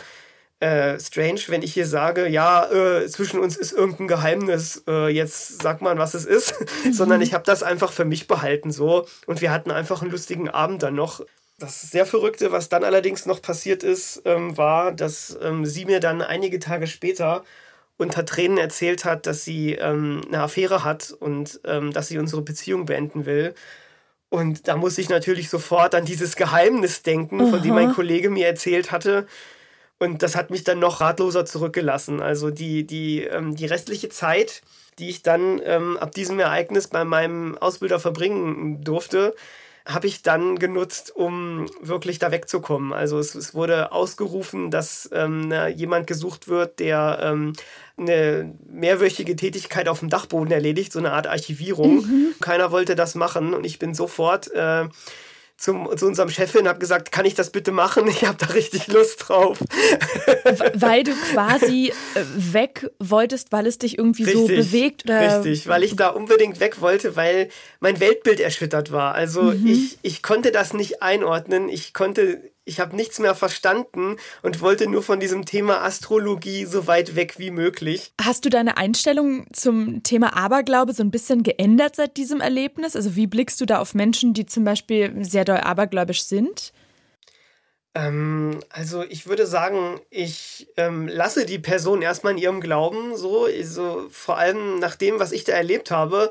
äh, 0.59 0.99
strange, 0.99 1.39
wenn 1.47 1.61
ich 1.61 1.73
hier 1.73 1.85
sage, 1.85 2.27
ja, 2.27 2.69
äh, 2.69 3.07
zwischen 3.07 3.39
uns 3.39 3.55
ist 3.55 3.71
irgendein 3.71 4.07
Geheimnis, 4.07 4.83
äh, 4.87 5.07
jetzt 5.07 5.61
sag 5.61 5.81
mal, 5.81 5.97
was 5.97 6.13
es 6.13 6.25
ist, 6.25 6.53
mhm. 6.83 6.93
sondern 6.93 7.21
ich 7.21 7.33
habe 7.33 7.45
das 7.45 7.63
einfach 7.63 7.91
für 7.91 8.05
mich 8.05 8.27
behalten 8.27 8.71
so 8.71 9.07
und 9.25 9.41
wir 9.41 9.51
hatten 9.51 9.71
einfach 9.71 10.01
einen 10.01 10.11
lustigen 10.11 10.49
Abend 10.49 10.83
dann 10.83 10.95
noch. 10.95 11.21
Das 11.59 11.81
sehr 11.81 12.05
Verrückte, 12.05 12.51
was 12.51 12.69
dann 12.69 12.83
allerdings 12.83 13.25
noch 13.25 13.41
passiert 13.41 13.83
ist, 13.83 14.21
ähm, 14.25 14.57
war, 14.57 14.91
dass 14.91 15.37
ähm, 15.41 15.65
sie 15.65 15.85
mir 15.85 15.99
dann 15.99 16.21
einige 16.21 16.59
Tage 16.59 16.87
später 16.87 17.43
unter 17.97 18.25
Tränen 18.25 18.57
erzählt 18.57 19.03
hat, 19.03 19.27
dass 19.27 19.43
sie 19.43 19.73
ähm, 19.73 20.21
eine 20.27 20.41
Affäre 20.41 20.85
hat 20.85 21.11
und 21.11 21.59
ähm, 21.65 21.91
dass 21.91 22.07
sie 22.07 22.17
unsere 22.17 22.41
Beziehung 22.41 22.85
beenden 22.85 23.25
will. 23.25 23.53
Und 24.29 24.67
da 24.67 24.77
muss 24.77 24.97
ich 24.97 25.09
natürlich 25.09 25.49
sofort 25.49 25.95
an 25.95 26.05
dieses 26.05 26.35
Geheimnis 26.35 27.01
denken, 27.01 27.41
Aha. 27.41 27.49
von 27.49 27.61
dem 27.63 27.73
mein 27.73 27.93
Kollege 27.93 28.29
mir 28.29 28.47
erzählt 28.47 28.91
hatte. 28.91 29.25
Und 29.97 30.23
das 30.23 30.35
hat 30.35 30.49
mich 30.49 30.63
dann 30.63 30.79
noch 30.79 31.01
ratloser 31.01 31.45
zurückgelassen. 31.45 32.21
Also 32.21 32.51
die, 32.51 32.85
die, 32.85 33.23
ähm, 33.23 33.55
die 33.55 33.65
restliche 33.65 34.09
Zeit, 34.09 34.61
die 34.97 35.09
ich 35.09 35.23
dann 35.23 35.61
ähm, 35.63 35.97
ab 35.97 36.13
diesem 36.13 36.39
Ereignis 36.39 36.87
bei 36.87 37.03
meinem 37.03 37.57
Ausbilder 37.57 37.99
verbringen 37.99 38.83
durfte, 38.83 39.35
habe 39.89 40.07
ich 40.07 40.21
dann 40.21 40.59
genutzt, 40.59 41.15
um 41.15 41.65
wirklich 41.81 42.19
da 42.19 42.31
wegzukommen. 42.31 42.93
Also 42.93 43.17
es, 43.17 43.33
es 43.33 43.55
wurde 43.55 43.91
ausgerufen, 43.91 44.69
dass 44.69 45.09
ähm, 45.11 45.47
na, 45.47 45.67
jemand 45.67 46.05
gesucht 46.05 46.47
wird, 46.47 46.79
der 46.79 47.19
ähm, 47.21 47.53
eine 47.97 48.53
mehrwöchige 48.69 49.35
Tätigkeit 49.35 49.87
auf 49.87 49.99
dem 49.99 50.09
Dachboden 50.09 50.51
erledigt, 50.51 50.91
so 50.91 50.99
eine 50.99 51.11
Art 51.11 51.27
Archivierung. 51.27 51.95
Mhm. 51.97 52.35
Keiner 52.39 52.71
wollte 52.71 52.95
das 52.95 53.15
machen 53.15 53.53
und 53.53 53.65
ich 53.65 53.79
bin 53.79 53.95
sofort 53.95 54.53
äh, 54.53 54.87
zum, 55.59 55.89
zu 55.97 56.07
unserem 56.07 56.29
Chefin 56.29 56.61
und 56.61 56.67
habe 56.69 56.79
gesagt, 56.79 57.11
kann 57.11 57.25
ich 57.25 57.35
das 57.35 57.49
bitte 57.49 57.71
machen? 57.71 58.07
Ich 58.07 58.25
habe 58.25 58.37
da 58.37 58.47
richtig 58.53 58.87
Lust 58.87 59.27
drauf. 59.27 59.59
Weil 60.73 61.03
du 61.03 61.11
quasi 61.33 61.91
äh, 62.15 62.23
weg 62.53 62.89
wolltest, 62.99 63.51
weil 63.51 63.67
es 63.67 63.77
dich 63.77 63.97
irgendwie 63.97 64.23
richtig, 64.23 64.41
so 64.41 64.47
bewegt? 64.47 65.03
Oder? 65.05 65.43
Richtig, 65.43 65.67
weil 65.67 65.83
ich 65.83 65.95
da 65.95 66.09
unbedingt 66.09 66.59
weg 66.61 66.79
wollte, 66.79 67.15
weil 67.17 67.49
mein 67.81 67.99
Weltbild 67.99 68.39
erschüttert 68.39 68.91
war. 68.91 69.15
Also 69.15 69.43
mhm. 69.43 69.67
ich, 69.67 69.99
ich 70.01 70.23
konnte 70.23 70.51
das 70.51 70.73
nicht 70.73 71.01
einordnen. 71.01 71.67
Ich 71.67 71.93
konnte 71.93 72.41
ich 72.69 72.79
habe 72.79 72.95
nichts 72.95 73.19
mehr 73.19 73.33
verstanden 73.33 74.17
und 74.43 74.61
wollte 74.61 74.87
nur 74.87 75.01
von 75.01 75.19
diesem 75.19 75.45
Thema 75.45 75.83
Astrologie 75.83 76.65
so 76.65 76.85
weit 76.85 77.15
weg 77.15 77.39
wie 77.39 77.49
möglich. 77.49 78.13
Hast 78.21 78.45
du 78.45 78.49
deine 78.49 78.77
Einstellung 78.77 79.47
zum 79.51 80.03
Thema 80.03 80.37
Aberglaube 80.37 80.93
so 80.93 81.03
ein 81.03 81.11
bisschen 81.11 81.41
geändert 81.41 81.95
seit 81.95 82.15
diesem 82.15 82.41
Erlebnis? 82.41 82.95
Also 82.95 83.15
wie 83.15 83.27
blickst 83.27 83.59
du 83.59 83.65
da 83.65 83.79
auf 83.79 83.95
Menschen, 83.95 84.33
die 84.33 84.45
zum 84.45 84.63
Beispiel 84.63 85.25
sehr 85.25 85.45
doll 85.45 85.57
abergläubisch 85.57 86.23
sind? 86.23 86.71
Ähm, 87.95 88.59
also 88.69 89.03
ich 89.03 89.25
würde 89.25 89.47
sagen, 89.47 89.99
ich 90.11 90.67
ähm, 90.77 91.07
lasse 91.07 91.47
die 91.47 91.59
Person 91.59 92.03
erstmal 92.03 92.33
in 92.33 92.39
ihrem 92.39 92.61
Glauben 92.61 93.17
so, 93.17 93.47
so 93.63 94.07
vor 94.11 94.37
allem 94.37 94.77
nach 94.77 94.95
dem, 94.95 95.19
was 95.19 95.31
ich 95.31 95.43
da 95.43 95.53
erlebt 95.53 95.89
habe 95.89 96.29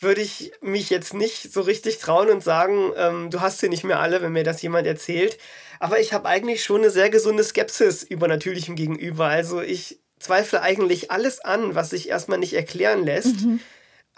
würde 0.00 0.22
ich 0.22 0.52
mich 0.60 0.90
jetzt 0.90 1.14
nicht 1.14 1.52
so 1.52 1.60
richtig 1.60 1.98
trauen 1.98 2.30
und 2.30 2.42
sagen, 2.42 2.92
ähm, 2.96 3.30
du 3.30 3.40
hast 3.40 3.58
sie 3.58 3.68
nicht 3.68 3.84
mehr 3.84 4.00
alle, 4.00 4.22
wenn 4.22 4.32
mir 4.32 4.44
das 4.44 4.62
jemand 4.62 4.86
erzählt. 4.86 5.38
Aber 5.78 6.00
ich 6.00 6.12
habe 6.12 6.28
eigentlich 6.28 6.64
schon 6.64 6.80
eine 6.80 6.90
sehr 6.90 7.10
gesunde 7.10 7.44
Skepsis 7.44 8.02
übernatürlichem 8.02 8.76
gegenüber. 8.76 9.26
Also 9.26 9.60
ich 9.60 10.00
zweifle 10.18 10.62
eigentlich 10.62 11.10
alles 11.10 11.40
an, 11.40 11.74
was 11.74 11.90
sich 11.90 12.08
erstmal 12.08 12.38
nicht 12.38 12.54
erklären 12.54 13.04
lässt. 13.04 13.40
Mhm 13.40 13.60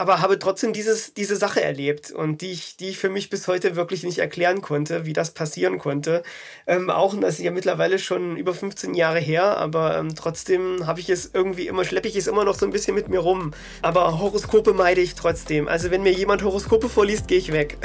aber 0.02 0.20
habe 0.20 0.36
trotzdem 0.36 0.72
dieses, 0.72 1.14
diese 1.14 1.36
Sache 1.36 1.62
erlebt 1.62 2.10
und 2.10 2.40
die 2.40 2.50
ich, 2.50 2.76
die 2.76 2.88
ich 2.88 2.98
für 2.98 3.08
mich 3.08 3.30
bis 3.30 3.46
heute 3.46 3.76
wirklich 3.76 4.02
nicht 4.02 4.18
erklären 4.18 4.60
konnte, 4.60 5.06
wie 5.06 5.12
das 5.12 5.30
passieren 5.30 5.78
konnte. 5.78 6.24
Ähm, 6.66 6.90
auch, 6.90 7.14
das 7.20 7.34
ist 7.34 7.44
ja 7.44 7.52
mittlerweile 7.52 8.00
schon 8.00 8.36
über 8.36 8.52
15 8.52 8.94
Jahre 8.94 9.20
her, 9.20 9.56
aber 9.58 9.96
ähm, 9.96 10.16
trotzdem 10.16 10.88
habe 10.88 10.98
ich 10.98 11.08
es 11.08 11.30
irgendwie 11.32 11.68
immer, 11.68 11.84
schleppe 11.84 12.08
ich 12.08 12.16
es 12.16 12.26
immer 12.26 12.44
noch 12.44 12.56
so 12.56 12.66
ein 12.66 12.72
bisschen 12.72 12.96
mit 12.96 13.10
mir 13.10 13.20
rum. 13.20 13.52
Aber 13.80 14.18
Horoskope 14.18 14.72
meide 14.72 15.00
ich 15.00 15.14
trotzdem. 15.14 15.68
Also 15.68 15.92
wenn 15.92 16.02
mir 16.02 16.12
jemand 16.12 16.42
Horoskope 16.42 16.88
vorliest, 16.88 17.28
gehe 17.28 17.38
ich 17.38 17.52
weg. 17.52 17.78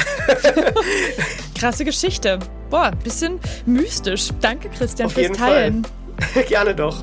Krasse 1.55 1.85
Geschichte. 1.85 2.39
Boah, 2.71 2.89
bisschen 3.03 3.39
mystisch. 3.67 4.29
Danke, 4.41 4.69
Christian, 4.69 5.05
Auf 5.05 5.13
fürs 5.13 5.37
Teilen. 5.37 5.85
Fall. 6.33 6.43
Gerne 6.47 6.73
doch. 6.73 6.99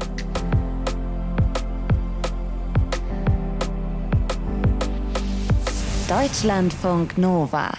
Deutschlandfunk 6.08 7.16
Nova. 7.16 7.73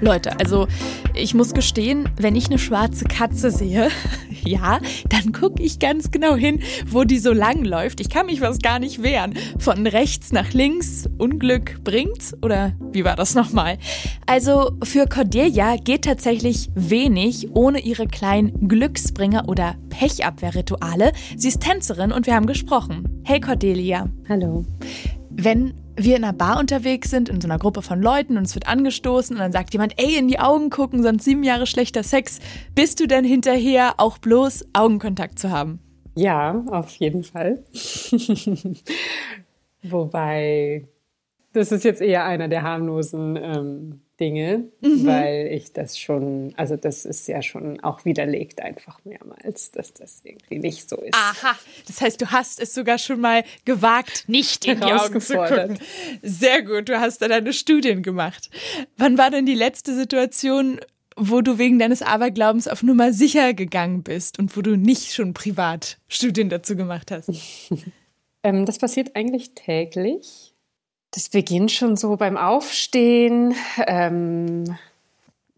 Leute, 0.00 0.38
also 0.38 0.68
ich 1.12 1.34
muss 1.34 1.54
gestehen, 1.54 2.08
wenn 2.16 2.36
ich 2.36 2.46
eine 2.46 2.60
schwarze 2.60 3.04
Katze 3.04 3.50
sehe, 3.50 3.88
ja, 4.44 4.78
dann 5.08 5.32
gucke 5.32 5.60
ich 5.60 5.80
ganz 5.80 6.12
genau 6.12 6.36
hin, 6.36 6.62
wo 6.86 7.02
die 7.02 7.18
so 7.18 7.32
lang 7.32 7.64
läuft. 7.64 8.00
Ich 8.00 8.10
kann 8.10 8.26
mich 8.26 8.40
was 8.40 8.60
gar 8.60 8.78
nicht 8.78 9.02
wehren. 9.02 9.34
Von 9.58 9.88
rechts 9.88 10.30
nach 10.30 10.52
links, 10.52 11.08
Unglück 11.18 11.82
bringt 11.82 12.36
oder 12.42 12.72
wie 12.92 13.04
war 13.04 13.16
das 13.16 13.34
nochmal? 13.34 13.76
Also 14.26 14.70
für 14.84 15.08
Cordelia 15.08 15.78
geht 15.78 16.04
tatsächlich 16.04 16.70
wenig 16.76 17.56
ohne 17.56 17.80
ihre 17.80 18.06
kleinen 18.06 18.68
Glücksbringer 18.68 19.48
oder 19.48 19.74
Pechabwehrrituale. 19.88 21.10
Sie 21.36 21.48
ist 21.48 21.60
Tänzerin 21.60 22.12
und 22.12 22.26
wir 22.26 22.36
haben 22.36 22.46
gesprochen. 22.46 23.22
Hey 23.24 23.40
Cordelia. 23.40 24.08
Hallo. 24.28 24.64
Wenn 25.38 25.74
wir 25.96 26.16
in 26.16 26.24
einer 26.24 26.32
Bar 26.32 26.58
unterwegs 26.58 27.10
sind, 27.10 27.28
in 27.28 27.42
so 27.42 27.46
einer 27.46 27.58
Gruppe 27.58 27.82
von 27.82 28.00
Leuten 28.00 28.38
und 28.38 28.46
es 28.46 28.54
wird 28.54 28.66
angestoßen 28.66 29.36
und 29.36 29.40
dann 29.40 29.52
sagt 29.52 29.74
jemand, 29.74 29.92
ey, 29.98 30.16
in 30.16 30.28
die 30.28 30.38
Augen 30.38 30.70
gucken, 30.70 31.02
sonst 31.02 31.24
sieben 31.24 31.42
Jahre 31.42 31.66
schlechter 31.66 32.02
Sex, 32.02 32.38
bist 32.74 33.00
du 33.00 33.06
denn 33.06 33.24
hinterher 33.24 33.94
auch 33.98 34.16
bloß 34.16 34.66
Augenkontakt 34.72 35.38
zu 35.38 35.50
haben? 35.50 35.80
Ja, 36.14 36.64
auf 36.68 36.96
jeden 36.96 37.22
Fall. 37.22 37.62
Wobei, 39.82 40.88
das 41.52 41.70
ist 41.70 41.84
jetzt 41.84 42.00
eher 42.00 42.24
einer 42.24 42.48
der 42.48 42.62
harmlosen 42.62 43.36
ähm, 43.36 44.00
Dinge, 44.18 44.70
mhm. 44.80 45.06
weil 45.06 45.48
ich 45.52 45.72
das 45.72 45.98
schon, 45.98 46.54
also 46.56 46.76
das 46.76 47.04
ist 47.04 47.28
ja 47.28 47.42
schon 47.42 47.80
auch 47.80 48.04
widerlegt 48.04 48.62
einfach 48.62 49.04
mehrmals, 49.04 49.70
dass 49.72 49.92
das 49.92 50.22
irgendwie 50.24 50.58
nicht 50.58 50.88
so 50.88 50.96
ist. 50.96 51.14
Aha, 51.14 51.56
das 51.86 52.00
heißt, 52.00 52.20
du 52.20 52.30
hast 52.30 52.60
es 52.60 52.74
sogar 52.74 52.98
schon 52.98 53.20
mal 53.20 53.44
gewagt, 53.64 54.24
nicht 54.28 54.64
in 54.64 54.80
die 54.80 54.84
Augen 54.84 55.20
zu 55.20 55.36
gucken. 55.36 55.78
Sehr 56.22 56.62
gut, 56.62 56.88
du 56.88 56.98
hast 56.98 57.20
da 57.20 57.28
deine 57.28 57.52
Studien 57.52 58.02
gemacht. 58.02 58.50
Wann 58.96 59.18
war 59.18 59.30
denn 59.30 59.44
die 59.44 59.54
letzte 59.54 59.94
Situation, 59.94 60.80
wo 61.16 61.40
du 61.42 61.58
wegen 61.58 61.78
deines 61.78 62.02
Aberglaubens 62.02 62.68
auf 62.68 62.82
Nummer 62.82 63.12
sicher 63.12 63.54
gegangen 63.54 64.02
bist 64.02 64.38
und 64.38 64.56
wo 64.56 64.62
du 64.62 64.76
nicht 64.76 65.12
schon 65.12 65.34
privat 65.34 65.98
Studien 66.08 66.48
dazu 66.48 66.76
gemacht 66.76 67.10
hast? 67.10 67.30
ähm, 68.42 68.64
das 68.64 68.78
passiert 68.78 69.14
eigentlich 69.14 69.54
täglich. 69.54 70.54
Das 71.16 71.30
beginnt 71.30 71.72
schon 71.72 71.96
so 71.96 72.18
beim 72.18 72.36
Aufstehen, 72.36 73.54
ähm, 73.86 74.76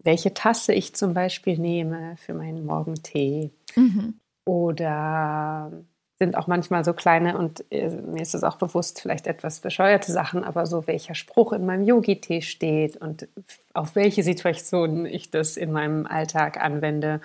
welche 0.01 0.33
Tasse 0.33 0.71
ich 0.73 0.95
zum 0.95 1.13
Beispiel 1.13 1.57
nehme 1.57 2.15
für 2.15 2.33
meinen 2.33 2.65
Morgentee. 2.65 3.49
Mhm. 3.75 4.13
Oder 4.45 5.69
sind 6.17 6.37
auch 6.37 6.47
manchmal 6.47 6.85
so 6.85 6.93
kleine 6.93 7.37
und 7.37 7.65
äh, 7.71 7.89
mir 7.89 8.21
ist 8.21 8.35
es 8.35 8.45
auch 8.45 8.55
bewusst, 8.55 9.01
vielleicht 9.01 9.27
etwas 9.27 9.59
bescheuerte 9.59 10.13
Sachen, 10.13 10.45
aber 10.45 10.65
so 10.65 10.87
welcher 10.87 11.13
Spruch 11.13 11.51
in 11.51 11.65
meinem 11.65 11.83
Yogi-Tee 11.83 12.41
steht 12.41 12.95
und 12.95 13.27
auf 13.73 13.95
welche 13.95 14.23
Situationen 14.23 15.05
ich 15.05 15.29
das 15.29 15.57
in 15.57 15.73
meinem 15.73 16.05
Alltag 16.05 16.55
anwende. 16.55 17.19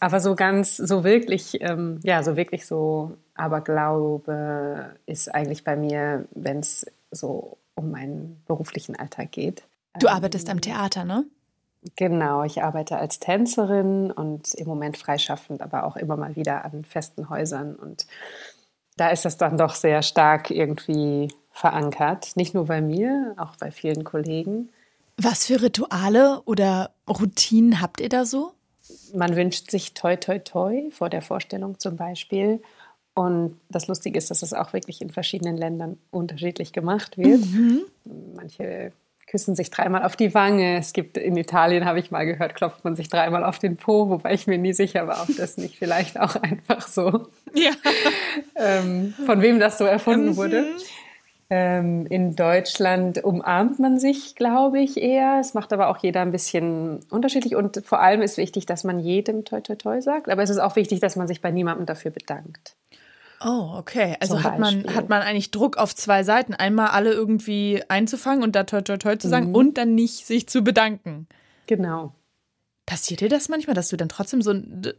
Aber 0.00 0.20
so 0.20 0.34
ganz, 0.34 0.76
so 0.76 1.02
wirklich, 1.02 1.62
ähm, 1.62 2.00
ja, 2.02 2.22
so 2.22 2.36
wirklich 2.36 2.66
so, 2.66 3.16
aber 3.34 3.62
Glaube 3.62 4.96
ist 5.06 5.34
eigentlich 5.34 5.64
bei 5.64 5.76
mir, 5.76 6.26
wenn 6.32 6.58
es 6.58 6.84
so 7.10 7.56
um 7.80 7.90
meinen 7.90 8.42
beruflichen 8.46 8.96
Alltag 8.96 9.32
geht. 9.32 9.64
Du 9.98 10.08
arbeitest 10.08 10.48
am 10.50 10.60
Theater, 10.60 11.04
ne? 11.04 11.24
Genau, 11.96 12.44
ich 12.44 12.62
arbeite 12.62 12.98
als 12.98 13.20
Tänzerin 13.20 14.10
und 14.10 14.54
im 14.54 14.68
Moment 14.68 14.98
freischaffend, 14.98 15.62
aber 15.62 15.84
auch 15.84 15.96
immer 15.96 16.16
mal 16.16 16.36
wieder 16.36 16.64
an 16.64 16.84
festen 16.84 17.30
Häusern. 17.30 17.74
Und 17.74 18.06
da 18.96 19.08
ist 19.08 19.24
das 19.24 19.38
dann 19.38 19.56
doch 19.56 19.74
sehr 19.74 20.02
stark 20.02 20.50
irgendwie 20.50 21.32
verankert. 21.52 22.36
Nicht 22.36 22.54
nur 22.54 22.66
bei 22.66 22.82
mir, 22.82 23.34
auch 23.38 23.56
bei 23.56 23.70
vielen 23.70 24.04
Kollegen. 24.04 24.68
Was 25.16 25.46
für 25.46 25.62
Rituale 25.62 26.42
oder 26.44 26.90
Routinen 27.08 27.80
habt 27.80 28.00
ihr 28.00 28.10
da 28.10 28.26
so? 28.26 28.52
Man 29.14 29.34
wünscht 29.36 29.70
sich 29.70 29.94
toi 29.94 30.16
toi 30.16 30.38
toi 30.38 30.90
vor 30.90 31.08
der 31.08 31.22
Vorstellung 31.22 31.78
zum 31.78 31.96
Beispiel. 31.96 32.60
Und 33.20 33.60
das 33.68 33.86
Lustige 33.86 34.16
ist, 34.16 34.30
dass 34.30 34.40
es 34.40 34.54
auch 34.54 34.72
wirklich 34.72 35.02
in 35.02 35.10
verschiedenen 35.10 35.58
Ländern 35.58 35.98
unterschiedlich 36.10 36.72
gemacht 36.72 37.18
wird. 37.18 37.42
Mhm. 37.44 37.82
Manche 38.34 38.92
küssen 39.26 39.54
sich 39.54 39.68
dreimal 39.68 40.04
auf 40.04 40.16
die 40.16 40.32
Wange. 40.32 40.78
Es 40.78 40.94
gibt 40.94 41.18
in 41.18 41.36
Italien, 41.36 41.84
habe 41.84 41.98
ich 41.98 42.10
mal 42.10 42.24
gehört, 42.24 42.54
klopft 42.54 42.82
man 42.82 42.96
sich 42.96 43.10
dreimal 43.10 43.44
auf 43.44 43.58
den 43.58 43.76
Po, 43.76 44.08
wobei 44.08 44.32
ich 44.32 44.46
mir 44.46 44.56
nie 44.56 44.72
sicher 44.72 45.06
war, 45.06 45.20
ob 45.28 45.36
das 45.36 45.58
nicht 45.58 45.76
vielleicht 45.76 46.18
auch 46.18 46.34
einfach 46.42 46.88
so, 46.88 47.26
ja. 47.52 47.72
ähm, 48.56 49.12
von 49.26 49.42
wem 49.42 49.60
das 49.60 49.76
so 49.76 49.84
erfunden 49.84 50.30
mhm. 50.30 50.36
wurde. 50.36 50.64
Ähm, 51.50 52.06
in 52.06 52.36
Deutschland 52.36 53.22
umarmt 53.22 53.78
man 53.80 53.98
sich, 53.98 54.34
glaube 54.34 54.80
ich, 54.80 54.96
eher. 54.96 55.40
Es 55.40 55.52
macht 55.52 55.74
aber 55.74 55.88
auch 55.88 55.98
jeder 55.98 56.22
ein 56.22 56.32
bisschen 56.32 57.00
unterschiedlich. 57.10 57.54
Und 57.54 57.82
vor 57.84 58.00
allem 58.00 58.22
ist 58.22 58.38
wichtig, 58.38 58.64
dass 58.64 58.82
man 58.82 58.98
jedem 58.98 59.44
toi 59.44 59.60
toi 59.60 59.74
toi 59.74 60.00
sagt. 60.00 60.30
Aber 60.30 60.42
es 60.42 60.48
ist 60.48 60.58
auch 60.58 60.76
wichtig, 60.76 61.00
dass 61.00 61.16
man 61.16 61.28
sich 61.28 61.42
bei 61.42 61.50
niemandem 61.50 61.84
dafür 61.84 62.12
bedankt. 62.12 62.76
Oh, 63.42 63.74
okay. 63.76 64.16
Also 64.20 64.42
hat 64.42 64.58
man, 64.58 64.84
hat 64.94 65.08
man 65.08 65.22
eigentlich 65.22 65.50
Druck 65.50 65.78
auf 65.78 65.94
zwei 65.94 66.24
Seiten. 66.24 66.54
Einmal 66.54 66.88
alle 66.88 67.12
irgendwie 67.12 67.82
einzufangen 67.88 68.42
und 68.42 68.54
da 68.54 68.64
toi 68.64 68.82
toi 68.82 68.98
toi 68.98 69.16
zu 69.16 69.28
sagen 69.28 69.48
mhm. 69.48 69.54
und 69.54 69.78
dann 69.78 69.94
nicht 69.94 70.26
sich 70.26 70.46
zu 70.46 70.62
bedanken. 70.62 71.26
Genau. 71.66 72.12
Passiert 72.84 73.20
dir 73.20 73.28
das 73.28 73.48
manchmal, 73.48 73.74
dass 73.74 73.88
du 73.88 73.96
dann 73.96 74.08
trotzdem 74.08 74.42
so 74.42 74.50
ein 74.50 74.92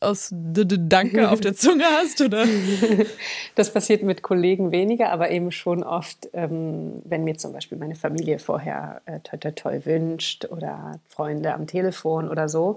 aus 0.00 0.28
Danke 0.30 1.30
auf 1.30 1.40
der 1.40 1.54
Zunge 1.54 1.84
hast, 1.84 2.20
oder? 2.20 2.44
Das 3.54 3.72
passiert 3.72 4.02
mit 4.02 4.22
Kollegen 4.22 4.70
weniger, 4.70 5.10
aber 5.10 5.30
eben 5.30 5.50
schon 5.50 5.82
oft, 5.82 6.28
ähm, 6.34 7.00
wenn 7.04 7.24
mir 7.24 7.38
zum 7.38 7.52
Beispiel 7.52 7.78
meine 7.78 7.94
Familie 7.94 8.38
vorher 8.38 9.00
äh, 9.06 9.20
toi 9.20 9.38
toi 9.38 9.52
toi 9.52 9.80
wünscht 9.84 10.44
oder 10.44 11.00
Freunde 11.08 11.54
am 11.54 11.66
Telefon 11.66 12.28
oder 12.28 12.48
so. 12.48 12.76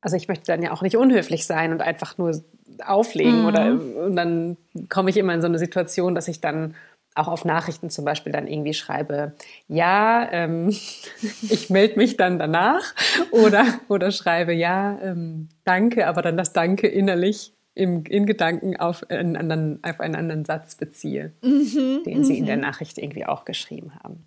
Also 0.00 0.16
ich 0.16 0.28
möchte 0.28 0.46
dann 0.46 0.62
ja 0.62 0.72
auch 0.72 0.82
nicht 0.82 0.96
unhöflich 0.96 1.46
sein 1.46 1.72
und 1.72 1.82
einfach 1.82 2.18
nur 2.18 2.42
auflegen. 2.84 3.42
Mhm. 3.42 3.46
Oder 3.46 3.72
und 3.72 4.16
dann 4.16 4.56
komme 4.88 5.10
ich 5.10 5.16
immer 5.16 5.34
in 5.34 5.40
so 5.40 5.48
eine 5.48 5.58
Situation, 5.58 6.14
dass 6.14 6.28
ich 6.28 6.40
dann 6.40 6.74
auch 7.14 7.28
auf 7.28 7.44
Nachrichten 7.44 7.90
zum 7.90 8.04
Beispiel 8.04 8.32
dann 8.32 8.46
irgendwie 8.46 8.74
schreibe, 8.74 9.32
ja, 9.66 10.28
ähm, 10.30 10.68
ich 11.42 11.68
melde 11.68 11.96
mich 11.96 12.16
dann 12.16 12.38
danach 12.38 12.94
oder, 13.30 13.64
oder 13.88 14.10
schreibe, 14.10 14.52
ja, 14.52 14.98
ähm, 15.02 15.48
danke, 15.64 16.06
aber 16.06 16.22
dann 16.22 16.36
das 16.36 16.52
Danke 16.52 16.86
innerlich 16.86 17.52
im, 17.74 18.04
in 18.04 18.26
Gedanken 18.26 18.76
auf 18.76 19.08
einen, 19.10 19.36
anderen, 19.36 19.80
auf 19.82 20.00
einen 20.00 20.14
anderen 20.14 20.44
Satz 20.44 20.74
beziehe, 20.74 21.32
mhm, 21.42 22.02
den 22.04 22.24
sie 22.24 22.38
in 22.38 22.46
der 22.46 22.56
mhm. 22.56 22.62
Nachricht 22.62 22.98
irgendwie 22.98 23.26
auch 23.26 23.44
geschrieben 23.44 23.92
haben. 24.02 24.24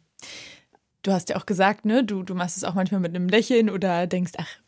Du 1.04 1.12
hast 1.12 1.30
ja 1.30 1.38
auch 1.38 1.46
gesagt, 1.46 1.86
ne, 1.86 2.04
du, 2.04 2.24
du 2.24 2.36
machst 2.36 2.58
es 2.58 2.64
auch 2.64 2.76
manchmal 2.76 3.02
mit 3.02 3.16
einem 3.16 3.28
Lächeln 3.28 3.70
oder 3.70 4.06
denkst, 4.06 4.34
ach, 4.38 4.60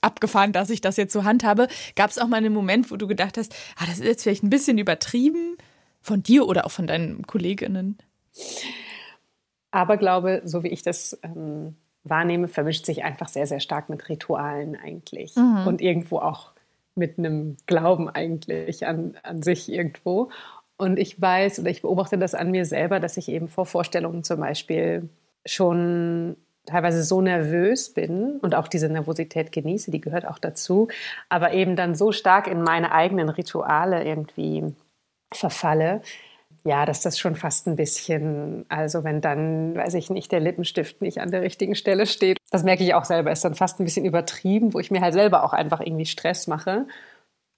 abgefahren, 0.00 0.52
dass 0.52 0.70
ich 0.70 0.80
das 0.80 0.96
jetzt 0.96 1.12
so 1.12 1.24
handhabe. 1.24 1.68
Gab 1.96 2.10
es 2.10 2.18
auch 2.18 2.28
mal 2.28 2.36
einen 2.36 2.52
Moment, 2.52 2.90
wo 2.90 2.96
du 2.96 3.06
gedacht 3.06 3.36
hast, 3.36 3.54
ah, 3.76 3.86
das 3.86 3.98
ist 3.98 4.06
jetzt 4.06 4.22
vielleicht 4.22 4.42
ein 4.42 4.50
bisschen 4.50 4.78
übertrieben 4.78 5.56
von 6.00 6.22
dir 6.22 6.46
oder 6.46 6.66
auch 6.66 6.70
von 6.70 6.86
deinen 6.86 7.26
Kolleginnen? 7.26 7.98
Aber 9.70 9.96
glaube, 9.96 10.42
so 10.44 10.62
wie 10.62 10.68
ich 10.68 10.82
das 10.82 11.18
ähm, 11.22 11.76
wahrnehme, 12.04 12.48
vermischt 12.48 12.86
sich 12.86 13.04
einfach 13.04 13.28
sehr, 13.28 13.46
sehr 13.46 13.60
stark 13.60 13.88
mit 13.88 14.08
Ritualen 14.08 14.76
eigentlich 14.76 15.36
mhm. 15.36 15.66
und 15.66 15.80
irgendwo 15.80 16.18
auch 16.18 16.52
mit 16.94 17.18
einem 17.18 17.56
Glauben 17.66 18.08
eigentlich 18.08 18.86
an, 18.86 19.16
an 19.22 19.42
sich 19.42 19.70
irgendwo. 19.70 20.30
Und 20.76 20.98
ich 20.98 21.20
weiß 21.20 21.60
oder 21.60 21.70
ich 21.70 21.82
beobachte 21.82 22.18
das 22.18 22.34
an 22.34 22.50
mir 22.50 22.64
selber, 22.64 23.00
dass 23.00 23.16
ich 23.16 23.28
eben 23.28 23.48
vor 23.48 23.66
Vorstellungen 23.66 24.24
zum 24.24 24.40
Beispiel 24.40 25.08
schon 25.44 26.36
teilweise 26.70 27.02
so 27.02 27.20
nervös 27.20 27.92
bin 27.92 28.38
und 28.40 28.54
auch 28.54 28.68
diese 28.68 28.88
Nervosität 28.88 29.52
genieße, 29.52 29.90
die 29.90 30.00
gehört 30.00 30.26
auch 30.26 30.38
dazu, 30.38 30.88
aber 31.28 31.52
eben 31.52 31.76
dann 31.76 31.94
so 31.94 32.12
stark 32.12 32.46
in 32.46 32.62
meine 32.62 32.92
eigenen 32.92 33.28
Rituale 33.28 34.04
irgendwie 34.04 34.74
verfalle, 35.32 36.02
ja, 36.64 36.84
dass 36.84 37.02
das 37.02 37.18
schon 37.18 37.36
fast 37.36 37.66
ein 37.66 37.76
bisschen, 37.76 38.66
also 38.68 39.02
wenn 39.02 39.20
dann, 39.20 39.74
weiß 39.74 39.94
ich 39.94 40.10
nicht, 40.10 40.30
der 40.30 40.40
Lippenstift 40.40 41.00
nicht 41.00 41.20
an 41.20 41.30
der 41.30 41.42
richtigen 41.42 41.74
Stelle 41.74 42.06
steht, 42.06 42.38
das 42.50 42.64
merke 42.64 42.84
ich 42.84 42.94
auch 42.94 43.04
selber, 43.04 43.32
ist 43.32 43.44
dann 43.44 43.54
fast 43.54 43.80
ein 43.80 43.84
bisschen 43.84 44.04
übertrieben, 44.04 44.74
wo 44.74 44.78
ich 44.78 44.90
mir 44.90 45.00
halt 45.00 45.14
selber 45.14 45.44
auch 45.44 45.52
einfach 45.52 45.80
irgendwie 45.80 46.06
Stress 46.06 46.46
mache. 46.46 46.86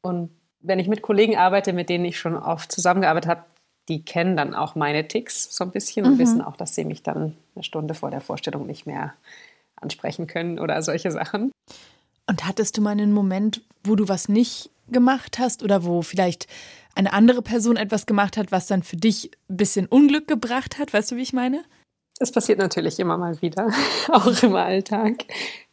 Und 0.03 0.31
wenn 0.61 0.79
ich 0.79 0.89
mit 0.89 1.03
Kollegen 1.03 1.37
arbeite, 1.37 1.73
mit 1.73 1.89
denen 1.89 2.05
ich 2.05 2.19
schon 2.19 2.37
oft 2.37 2.71
zusammengearbeitet 2.71 3.31
habe, 3.31 3.45
die 3.89 4.05
kennen 4.05 4.37
dann 4.37 4.55
auch 4.55 4.75
meine 4.75 5.07
Ticks 5.09 5.55
so 5.55 5.65
ein 5.65 5.71
bisschen 5.71 6.07
und 6.07 6.15
mhm. 6.15 6.19
wissen 6.19 6.41
auch, 6.43 6.57
dass 6.57 6.75
sie 6.75 6.85
mich 6.85 7.03
dann 7.03 7.37
eine 7.55 7.65
Stunde 7.65 7.95
vor 7.95 8.11
der 8.11 8.21
Vorstellung 8.21 8.67
nicht 8.67 8.87
mehr 8.87 9.15
ansprechen 9.77 10.27
können 10.27 10.59
oder 10.59 10.81
solche 10.83 11.11
Sachen. 11.11 11.51
Und 12.29 12.47
hattest 12.47 12.77
du 12.77 12.83
mal 12.83 12.91
einen 12.91 13.13
Moment, 13.13 13.63
wo 13.83 13.97
du 13.97 14.09
was 14.09 14.29
nicht 14.29 14.71
gemacht 14.89 15.39
hast 15.39 15.63
oder 15.63 15.85
wo 15.85 16.03
vielleicht 16.03 16.47
eine 16.95 17.13
andere 17.13 17.43
Person 17.43 17.77
etwas 17.77 18.07
gemacht 18.07 18.37
hat, 18.37 18.53
was 18.53 18.67
dann 18.67 18.83
für 18.83 18.97
dich 18.97 19.31
ein 19.49 19.57
bisschen 19.57 19.87
Unglück 19.87 20.29
gebracht 20.29 20.79
hat? 20.79 20.93
Weißt 20.93 21.11
du, 21.11 21.17
wie 21.17 21.23
ich 21.23 21.33
meine? 21.33 21.65
Es 22.19 22.31
passiert 22.31 22.59
natürlich 22.59 23.01
immer 23.01 23.19
mal 23.19 23.41
wieder, 23.43 23.69
auch 24.09 24.43
im 24.43 24.55
Alltag, 24.55 25.25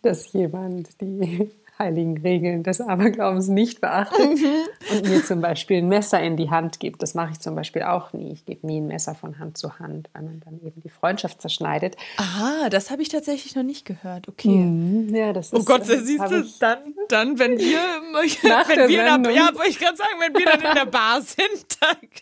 dass 0.01 0.33
jemand 0.33 0.99
die 1.01 1.51
heiligen 1.79 2.17
Regeln 2.17 2.63
des 2.63 2.81
Aberglaubens 2.81 3.47
nicht 3.47 3.79
beachtet 3.79 4.19
mhm. 4.19 4.95
und 4.97 5.09
mir 5.09 5.23
zum 5.23 5.39
Beispiel 5.39 5.77
ein 5.77 5.87
Messer 5.87 6.21
in 6.21 6.35
die 6.35 6.49
Hand 6.49 6.81
gibt. 6.81 7.01
Das 7.01 7.13
mache 7.13 7.31
ich 7.31 7.39
zum 7.39 7.55
Beispiel 7.55 7.83
auch 7.83 8.11
nie. 8.11 8.33
Ich 8.33 8.45
gebe 8.45 8.67
nie 8.67 8.81
ein 8.81 8.87
Messer 8.87 9.15
von 9.15 9.39
Hand 9.39 9.57
zu 9.57 9.79
Hand, 9.79 10.09
weil 10.13 10.23
man 10.23 10.41
dann 10.41 10.59
eben 10.61 10.81
die 10.81 10.89
Freundschaft 10.89 11.41
zerschneidet. 11.41 11.95
Aha, 12.17 12.69
das 12.69 12.91
habe 12.91 13.01
ich 13.01 13.07
tatsächlich 13.07 13.55
noch 13.55 13.63
nicht 13.63 13.85
gehört. 13.85 14.27
Okay. 14.27 14.49
Mhm, 14.49 15.15
ja, 15.15 15.31
das 15.31 15.53
oh 15.53 15.57
ist, 15.57 15.63
oh 15.63 15.65
Gott, 15.65 15.89
äh, 15.89 15.99
siehst 15.99 16.29
du, 16.29 16.45
dann, 16.59 16.79
dann, 17.07 17.39
wenn 17.39 17.57
wir, 17.57 17.79
wenn 18.67 18.89
wir 18.89 19.15
in 19.15 19.23
der, 19.23 19.31
ja, 19.31 19.49
wollte 19.55 19.69
ich 19.69 19.79
gerade 19.79 19.97
sagen, 19.97 20.19
wenn 20.19 20.33
wir 20.33 20.45
dann 20.45 20.61
in 20.61 20.75
der 20.75 20.85
Bar 20.85 21.21
sind, 21.23 21.65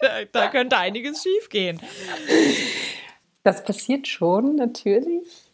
da, 0.01 0.07
da 0.31 0.47
könnte 0.49 0.77
einiges 0.77 1.23
schiefgehen. 1.23 1.79
Das 3.43 3.63
passiert 3.63 4.07
schon, 4.07 4.55
natürlich. 4.55 5.47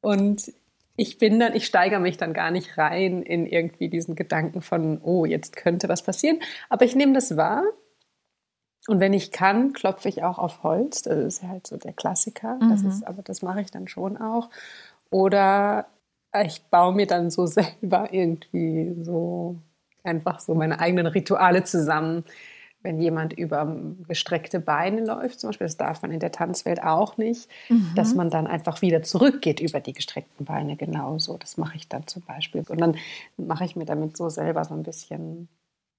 Und 0.00 0.52
ich 0.96 1.18
bin 1.18 1.38
dann, 1.38 1.54
ich 1.54 1.66
steigere 1.66 2.00
mich 2.00 2.16
dann 2.16 2.32
gar 2.32 2.50
nicht 2.50 2.78
rein 2.78 3.22
in 3.22 3.46
irgendwie 3.46 3.88
diesen 3.88 4.16
Gedanken 4.16 4.62
von, 4.62 5.00
oh, 5.02 5.24
jetzt 5.24 5.56
könnte 5.56 5.88
was 5.88 6.02
passieren. 6.02 6.40
Aber 6.68 6.84
ich 6.84 6.96
nehme 6.96 7.12
das 7.12 7.36
wahr. 7.36 7.64
Und 8.88 9.00
wenn 9.00 9.12
ich 9.12 9.32
kann, 9.32 9.72
klopfe 9.72 10.08
ich 10.08 10.22
auch 10.22 10.38
auf 10.38 10.62
Holz. 10.62 11.02
Das 11.02 11.18
ist 11.18 11.42
halt 11.42 11.66
so 11.66 11.76
der 11.76 11.92
Klassiker. 11.92 12.56
Mhm. 12.60 12.70
Das 12.70 12.82
ist, 12.82 13.06
aber 13.06 13.22
das 13.22 13.42
mache 13.42 13.60
ich 13.60 13.70
dann 13.70 13.88
schon 13.88 14.16
auch. 14.16 14.48
Oder 15.10 15.86
ich 16.44 16.62
baue 16.70 16.94
mir 16.94 17.06
dann 17.06 17.30
so 17.30 17.46
selber 17.46 18.08
irgendwie 18.12 18.96
so 19.02 19.56
einfach 20.02 20.40
so 20.40 20.54
meine 20.54 20.78
eigenen 20.78 21.06
Rituale 21.06 21.64
zusammen, 21.64 22.24
wenn 22.86 23.00
jemand 23.00 23.32
über 23.32 23.76
gestreckte 24.06 24.60
Beine 24.60 25.04
läuft, 25.04 25.40
zum 25.40 25.48
Beispiel, 25.48 25.66
das 25.66 25.76
darf 25.76 26.02
man 26.02 26.12
in 26.12 26.20
der 26.20 26.30
Tanzwelt 26.30 26.80
auch 26.80 27.16
nicht, 27.16 27.48
mhm. 27.68 27.90
dass 27.96 28.14
man 28.14 28.30
dann 28.30 28.46
einfach 28.46 28.80
wieder 28.80 29.02
zurückgeht 29.02 29.58
über 29.58 29.80
die 29.80 29.92
gestreckten 29.92 30.46
Beine 30.46 30.76
genauso. 30.76 31.36
Das 31.36 31.56
mache 31.56 31.76
ich 31.76 31.88
dann 31.88 32.06
zum 32.06 32.22
Beispiel. 32.22 32.62
Und 32.68 32.80
dann 32.80 32.96
mache 33.36 33.64
ich 33.64 33.74
mir 33.74 33.86
damit 33.86 34.16
so 34.16 34.28
selber 34.28 34.64
so 34.64 34.74
ein 34.74 34.84
bisschen 34.84 35.48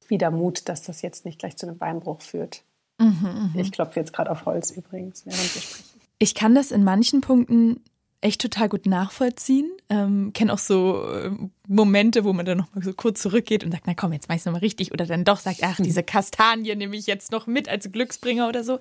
wieder 0.08 0.32
Mut, 0.32 0.70
dass 0.70 0.82
das 0.82 1.02
jetzt 1.02 1.26
nicht 1.26 1.40
gleich 1.40 1.58
zu 1.58 1.68
einem 1.68 1.78
Beinbruch 1.78 2.22
führt. 2.22 2.64
Mhm, 3.00 3.52
mhm. 3.54 3.60
ich 3.60 3.74
klopfe 3.74 4.00
jetzt 4.00 4.14
gerade 4.14 4.32
auf 4.32 4.46
Holz 4.46 4.72
übrigens, 4.72 5.26
während 5.26 5.56
wir 5.56 5.62
sprechen. 5.62 6.00
Ich 6.20 6.36
kann 6.36 6.56
das 6.56 6.72
in 6.72 6.86
manchen 6.86 7.20
Punkten 7.20 7.82
echt 8.22 8.42
total 8.42 8.70
gut 8.70 8.86
nachvollziehen. 8.86 9.70
Ähm, 9.90 10.32
kenne 10.34 10.52
auch 10.52 10.60
so 10.60 11.04
äh, 11.10 11.32
Momente, 11.68 12.24
wo 12.24 12.34
man 12.34 12.46
dann 12.46 12.58
noch 12.58 12.74
mal 12.74 12.84
so 12.84 12.94
kurz 12.94 13.22
zurückgeht 13.22 13.64
und 13.64 13.72
sagt, 13.72 13.86
na 13.86 13.94
komm, 13.94 14.14
jetzt 14.14 14.28
mach 14.28 14.36
ich's 14.36 14.46
nochmal 14.46 14.62
richtig. 14.62 14.92
Oder 14.92 15.06
dann 15.06 15.24
doch 15.24 15.40
sagt, 15.40 15.60
ach, 15.62 15.78
diese 15.78 16.04
Kastanie 16.04 16.76
nehme 16.76 16.96
ich 16.96 17.08
jetzt 17.08 17.32
noch 17.32 17.48
mit 17.48 17.70
als 17.70 17.92
Glücksbringer 17.92 18.48
oder 18.48 18.64
so. 18.64 18.80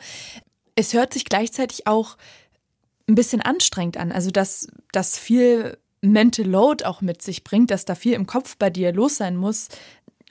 Es 0.74 0.94
hört 0.94 1.12
sich 1.12 1.24
gleichzeitig 1.24 1.86
auch 1.86 2.16
ein 3.08 3.14
bisschen 3.14 3.40
anstrengend 3.40 3.98
an. 3.98 4.10
Also, 4.10 4.30
dass 4.30 4.68
das 4.92 5.18
viel 5.18 5.78
Mental 6.00 6.46
Load 6.46 6.84
auch 6.84 7.00
mit 7.00 7.22
sich 7.22 7.44
bringt, 7.44 7.70
dass 7.70 7.84
da 7.84 7.94
viel 7.94 8.14
im 8.14 8.26
Kopf 8.26 8.56
bei 8.56 8.70
dir 8.70 8.92
los 8.92 9.16
sein 9.16 9.36
muss, 9.36 9.68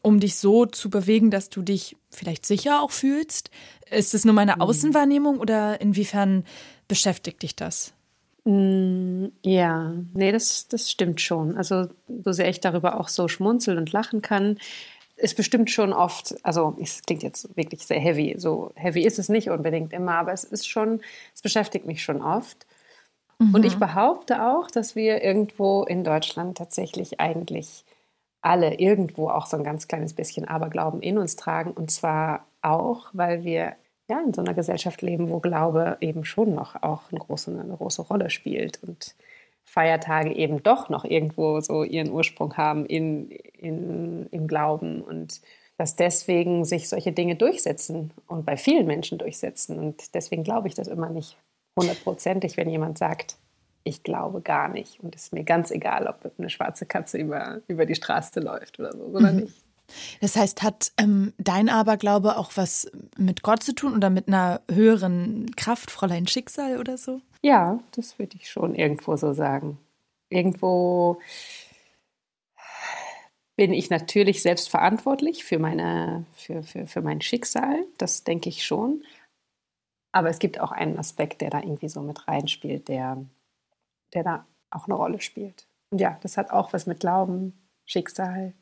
um 0.01 0.19
dich 0.19 0.35
so 0.35 0.65
zu 0.65 0.89
bewegen, 0.89 1.31
dass 1.31 1.49
du 1.49 1.61
dich 1.61 1.95
vielleicht 2.09 2.45
sicher 2.45 2.81
auch 2.81 2.91
fühlst. 2.91 3.49
Ist 3.89 4.13
es 4.13 4.25
nur 4.25 4.33
meine 4.33 4.55
mhm. 4.55 4.61
Außenwahrnehmung 4.61 5.39
oder 5.39 5.79
inwiefern 5.81 6.43
beschäftigt 6.87 7.41
dich 7.43 7.55
das? 7.55 7.94
Mm, 8.45 9.27
ja, 9.43 9.93
nee, 10.13 10.31
das, 10.31 10.67
das 10.67 10.89
stimmt 10.89 11.19
schon. 11.19 11.57
Also, 11.57 11.87
so 12.23 12.31
sehr 12.31 12.47
ich 12.47 12.59
darüber 12.61 12.99
auch 12.99 13.07
so 13.07 13.27
schmunzeln 13.27 13.77
und 13.77 13.91
lachen 13.91 14.21
kann, 14.21 14.59
ist 15.17 15.37
bestimmt 15.37 15.71
schon 15.71 15.93
oft, 15.93 16.35
also 16.43 16.75
es 16.81 17.01
klingt 17.01 17.23
jetzt 17.23 17.55
wirklich 17.57 17.85
sehr 17.85 17.99
heavy. 17.99 18.35
So 18.37 18.71
heavy 18.75 19.03
ist 19.05 19.17
es 19.17 19.29
nicht 19.29 19.49
unbedingt 19.49 19.93
immer, 19.93 20.15
aber 20.15 20.33
es 20.33 20.43
ist 20.43 20.67
schon, 20.67 21.01
es 21.33 21.41
beschäftigt 21.41 21.85
mich 21.85 22.03
schon 22.03 22.21
oft. 22.21 22.67
Mhm. 23.39 23.55
Und 23.55 23.65
ich 23.65 23.77
behaupte 23.77 24.45
auch, 24.45 24.69
dass 24.69 24.95
wir 24.95 25.23
irgendwo 25.23 25.83
in 25.83 26.03
Deutschland 26.03 26.57
tatsächlich 26.57 27.19
eigentlich 27.19 27.85
alle 28.41 28.75
irgendwo 28.75 29.29
auch 29.29 29.47
so 29.47 29.57
ein 29.57 29.63
ganz 29.63 29.87
kleines 29.87 30.13
bisschen 30.13 30.45
Aberglauben 30.47 31.01
in 31.01 31.17
uns 31.17 31.35
tragen. 31.35 31.71
Und 31.71 31.91
zwar 31.91 32.45
auch, 32.61 33.07
weil 33.13 33.43
wir 33.43 33.75
ja, 34.09 34.21
in 34.21 34.33
so 34.33 34.41
einer 34.41 34.53
Gesellschaft 34.53 35.01
leben, 35.01 35.29
wo 35.29 35.39
Glaube 35.39 35.97
eben 36.01 36.25
schon 36.25 36.53
noch 36.53 36.81
auch 36.83 37.11
eine 37.11 37.19
große, 37.19 37.51
eine 37.51 37.75
große 37.75 38.03
Rolle 38.03 38.29
spielt 38.29 38.83
und 38.83 39.15
Feiertage 39.63 40.33
eben 40.33 40.61
doch 40.61 40.89
noch 40.89 41.05
irgendwo 41.05 41.59
so 41.59 41.83
ihren 41.83 42.11
Ursprung 42.11 42.55
haben 42.55 42.85
in, 42.85 43.31
in, 43.31 44.27
im 44.27 44.47
Glauben 44.47 45.01
und 45.01 45.41
dass 45.77 45.95
deswegen 45.95 46.63
sich 46.63 46.87
solche 46.87 47.11
Dinge 47.11 47.35
durchsetzen 47.35 48.11
und 48.27 48.45
bei 48.45 48.55
vielen 48.55 48.85
Menschen 48.85 49.17
durchsetzen. 49.17 49.77
Und 49.77 50.13
deswegen 50.15 50.43
glaube 50.43 50.67
ich 50.67 50.75
das 50.75 50.87
immer 50.87 51.09
nicht 51.09 51.37
hundertprozentig, 51.77 52.55
wenn 52.55 52.69
jemand 52.69 52.97
sagt, 52.97 53.37
ich 53.83 54.03
glaube 54.03 54.41
gar 54.41 54.69
nicht 54.69 54.99
und 55.03 55.15
es 55.15 55.25
ist 55.25 55.33
mir 55.33 55.43
ganz 55.43 55.71
egal, 55.71 56.07
ob 56.07 56.31
eine 56.37 56.49
schwarze 56.49 56.85
Katze 56.85 57.17
über, 57.17 57.61
über 57.67 57.85
die 57.85 57.95
Straße 57.95 58.39
läuft 58.39 58.79
oder 58.79 58.93
so, 58.93 59.11
sondern 59.11 59.35
mhm. 59.37 59.43
ich 59.43 59.64
das 60.21 60.35
heißt, 60.35 60.63
hat 60.63 60.91
ähm, 60.97 61.33
dein 61.37 61.69
Aberglaube 61.69 62.37
auch 62.37 62.51
was 62.55 62.89
mit 63.17 63.43
Gott 63.43 63.63
zu 63.63 63.73
tun 63.73 63.93
oder 63.93 64.09
mit 64.09 64.27
einer 64.27 64.61
höheren 64.69 65.55
Kraft, 65.55 65.91
Fräulein 65.91 66.27
Schicksal 66.27 66.79
oder 66.79 66.97
so? 66.97 67.21
Ja, 67.41 67.79
das 67.91 68.17
würde 68.17 68.35
ich 68.35 68.49
schon 68.49 68.75
irgendwo 68.75 69.15
so 69.17 69.33
sagen. 69.33 69.77
Irgendwo 70.29 71.19
bin 73.55 73.73
ich 73.73 73.89
natürlich 73.89 74.41
selbst 74.41 74.69
verantwortlich 74.69 75.45
für, 75.45 75.59
meine, 75.59 76.25
für, 76.33 76.63
für, 76.63 76.87
für 76.87 77.01
mein 77.01 77.21
Schicksal, 77.21 77.85
das 77.97 78.23
denke 78.23 78.49
ich 78.49 78.65
schon. 78.65 79.03
Aber 80.11 80.29
es 80.29 80.39
gibt 80.39 80.59
auch 80.59 80.71
einen 80.71 80.97
Aspekt, 80.97 81.41
der 81.41 81.49
da 81.49 81.59
irgendwie 81.59 81.89
so 81.89 82.01
mit 82.01 82.27
reinspielt, 82.27 82.87
der, 82.87 83.23
der 84.13 84.23
da 84.23 84.45
auch 84.71 84.85
eine 84.85 84.95
Rolle 84.95 85.21
spielt. 85.21 85.67
Und 85.89 85.99
ja, 85.99 86.17
das 86.21 86.37
hat 86.37 86.51
auch 86.51 86.73
was 86.73 86.85
mit 86.85 86.99
Glauben, 86.99 87.53
Schicksal, 87.85 88.53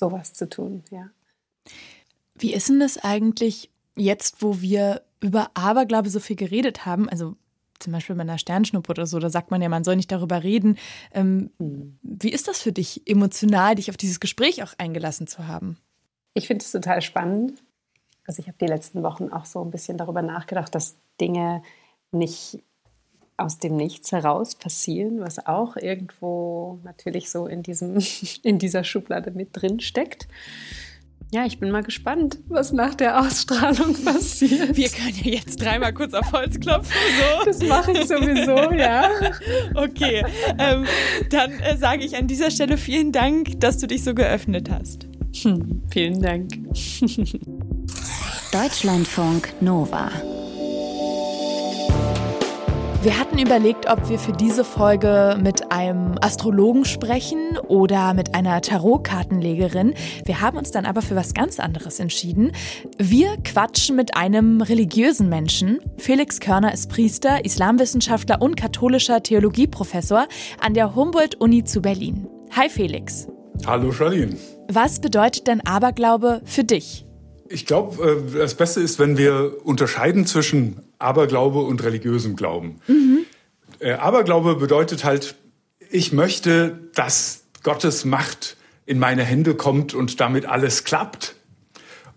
sowas 0.00 0.32
zu 0.32 0.48
tun, 0.48 0.82
ja. 0.90 1.08
Wie 2.34 2.52
ist 2.52 2.68
denn 2.68 2.80
das 2.80 2.98
eigentlich 2.98 3.70
jetzt, 3.96 4.42
wo 4.42 4.60
wir 4.60 5.02
über 5.20 5.50
Aberglaube 5.54 6.10
so 6.10 6.18
viel 6.18 6.36
geredet 6.36 6.86
haben? 6.86 7.08
Also 7.08 7.36
zum 7.78 7.92
Beispiel 7.92 8.16
bei 8.16 8.22
einer 8.22 8.38
Sternschnuppe 8.38 8.90
oder 8.90 9.06
so, 9.06 9.18
da 9.18 9.30
sagt 9.30 9.50
man 9.50 9.62
ja, 9.62 9.68
man 9.68 9.84
soll 9.84 9.96
nicht 9.96 10.10
darüber 10.10 10.42
reden. 10.42 10.76
Ähm, 11.12 11.50
hm. 11.58 11.98
Wie 12.02 12.30
ist 12.30 12.48
das 12.48 12.60
für 12.60 12.72
dich 12.72 13.06
emotional, 13.06 13.74
dich 13.74 13.90
auf 13.90 13.96
dieses 13.96 14.20
Gespräch 14.20 14.62
auch 14.62 14.74
eingelassen 14.78 15.26
zu 15.26 15.46
haben? 15.46 15.78
Ich 16.34 16.46
finde 16.46 16.64
es 16.64 16.72
total 16.72 17.02
spannend. 17.02 17.62
Also 18.26 18.40
ich 18.40 18.48
habe 18.48 18.58
die 18.60 18.66
letzten 18.66 19.02
Wochen 19.02 19.30
auch 19.30 19.44
so 19.44 19.62
ein 19.62 19.70
bisschen 19.70 19.98
darüber 19.98 20.22
nachgedacht, 20.22 20.74
dass 20.74 20.96
Dinge 21.20 21.62
nicht 22.12 22.62
aus 23.40 23.58
dem 23.58 23.76
Nichts 23.76 24.12
heraus 24.12 24.54
passieren, 24.54 25.20
was 25.20 25.46
auch 25.46 25.76
irgendwo 25.76 26.78
natürlich 26.84 27.30
so 27.30 27.46
in, 27.46 27.62
diesem, 27.62 27.98
in 28.42 28.58
dieser 28.58 28.84
Schublade 28.84 29.30
mit 29.30 29.50
drin 29.52 29.80
steckt. 29.80 30.28
Ja, 31.32 31.46
ich 31.46 31.60
bin 31.60 31.70
mal 31.70 31.84
gespannt, 31.84 32.38
was 32.48 32.72
nach 32.72 32.96
der 32.96 33.20
Ausstrahlung 33.20 33.94
passiert. 34.04 34.76
Wir 34.76 34.88
können 34.88 35.14
ja 35.22 35.32
jetzt 35.32 35.62
dreimal 35.62 35.94
kurz 35.94 36.12
auf 36.12 36.32
Holz 36.32 36.58
klopfen. 36.58 36.92
So. 36.92 37.44
Das 37.44 37.62
mache 37.62 37.92
ich 37.92 38.08
sowieso, 38.08 38.72
ja. 38.72 39.08
Okay, 39.74 40.24
ähm, 40.58 40.84
dann 41.30 41.52
äh, 41.60 41.76
sage 41.76 42.04
ich 42.04 42.16
an 42.16 42.26
dieser 42.26 42.50
Stelle 42.50 42.76
vielen 42.76 43.12
Dank, 43.12 43.60
dass 43.60 43.78
du 43.78 43.86
dich 43.86 44.02
so 44.02 44.12
geöffnet 44.14 44.70
hast. 44.70 45.06
Hm, 45.42 45.82
vielen 45.92 46.20
Dank. 46.20 46.50
Deutschlandfunk 48.52 49.54
Nova. 49.60 50.10
Wir 53.02 53.18
hatten 53.18 53.38
überlegt, 53.38 53.88
ob 53.88 54.10
wir 54.10 54.18
für 54.18 54.32
diese 54.32 54.62
Folge 54.62 55.38
mit 55.42 55.72
einem 55.72 56.16
Astrologen 56.20 56.84
sprechen 56.84 57.56
oder 57.66 58.12
mit 58.12 58.34
einer 58.34 58.60
Tarotkartenlegerin. 58.60 59.94
Wir 60.26 60.42
haben 60.42 60.58
uns 60.58 60.70
dann 60.70 60.84
aber 60.84 61.00
für 61.00 61.16
was 61.16 61.32
ganz 61.32 61.58
anderes 61.60 61.98
entschieden. 61.98 62.52
Wir 62.98 63.38
quatschen 63.38 63.96
mit 63.96 64.18
einem 64.18 64.60
religiösen 64.60 65.30
Menschen. 65.30 65.78
Felix 65.96 66.40
Körner 66.40 66.74
ist 66.74 66.90
Priester, 66.90 67.42
Islamwissenschaftler 67.42 68.42
und 68.42 68.56
katholischer 68.56 69.22
Theologieprofessor 69.22 70.28
an 70.60 70.74
der 70.74 70.94
Humboldt-Uni 70.94 71.64
zu 71.64 71.80
Berlin. 71.80 72.28
Hi 72.54 72.68
Felix. 72.68 73.28
Hallo 73.66 73.92
Charlene. 73.92 74.36
Was 74.68 75.00
bedeutet 75.00 75.46
denn 75.46 75.62
Aberglaube 75.62 76.42
für 76.44 76.64
dich? 76.64 77.06
Ich 77.50 77.66
glaube, 77.66 78.24
äh, 78.34 78.38
das 78.38 78.54
Beste 78.54 78.80
ist, 78.80 78.98
wenn 78.98 79.18
wir 79.18 79.58
unterscheiden 79.64 80.24
zwischen 80.24 80.80
Aberglaube 80.98 81.58
und 81.60 81.82
religiösem 81.82 82.36
Glauben. 82.36 82.80
Mhm. 82.86 83.26
Aberglaube 83.98 84.56
bedeutet 84.56 85.04
halt, 85.04 85.36
ich 85.90 86.12
möchte, 86.12 86.78
dass 86.94 87.44
Gottes 87.62 88.04
Macht 88.04 88.56
in 88.86 88.98
meine 88.98 89.24
Hände 89.24 89.54
kommt 89.54 89.94
und 89.94 90.20
damit 90.20 90.46
alles 90.46 90.84
klappt. 90.84 91.36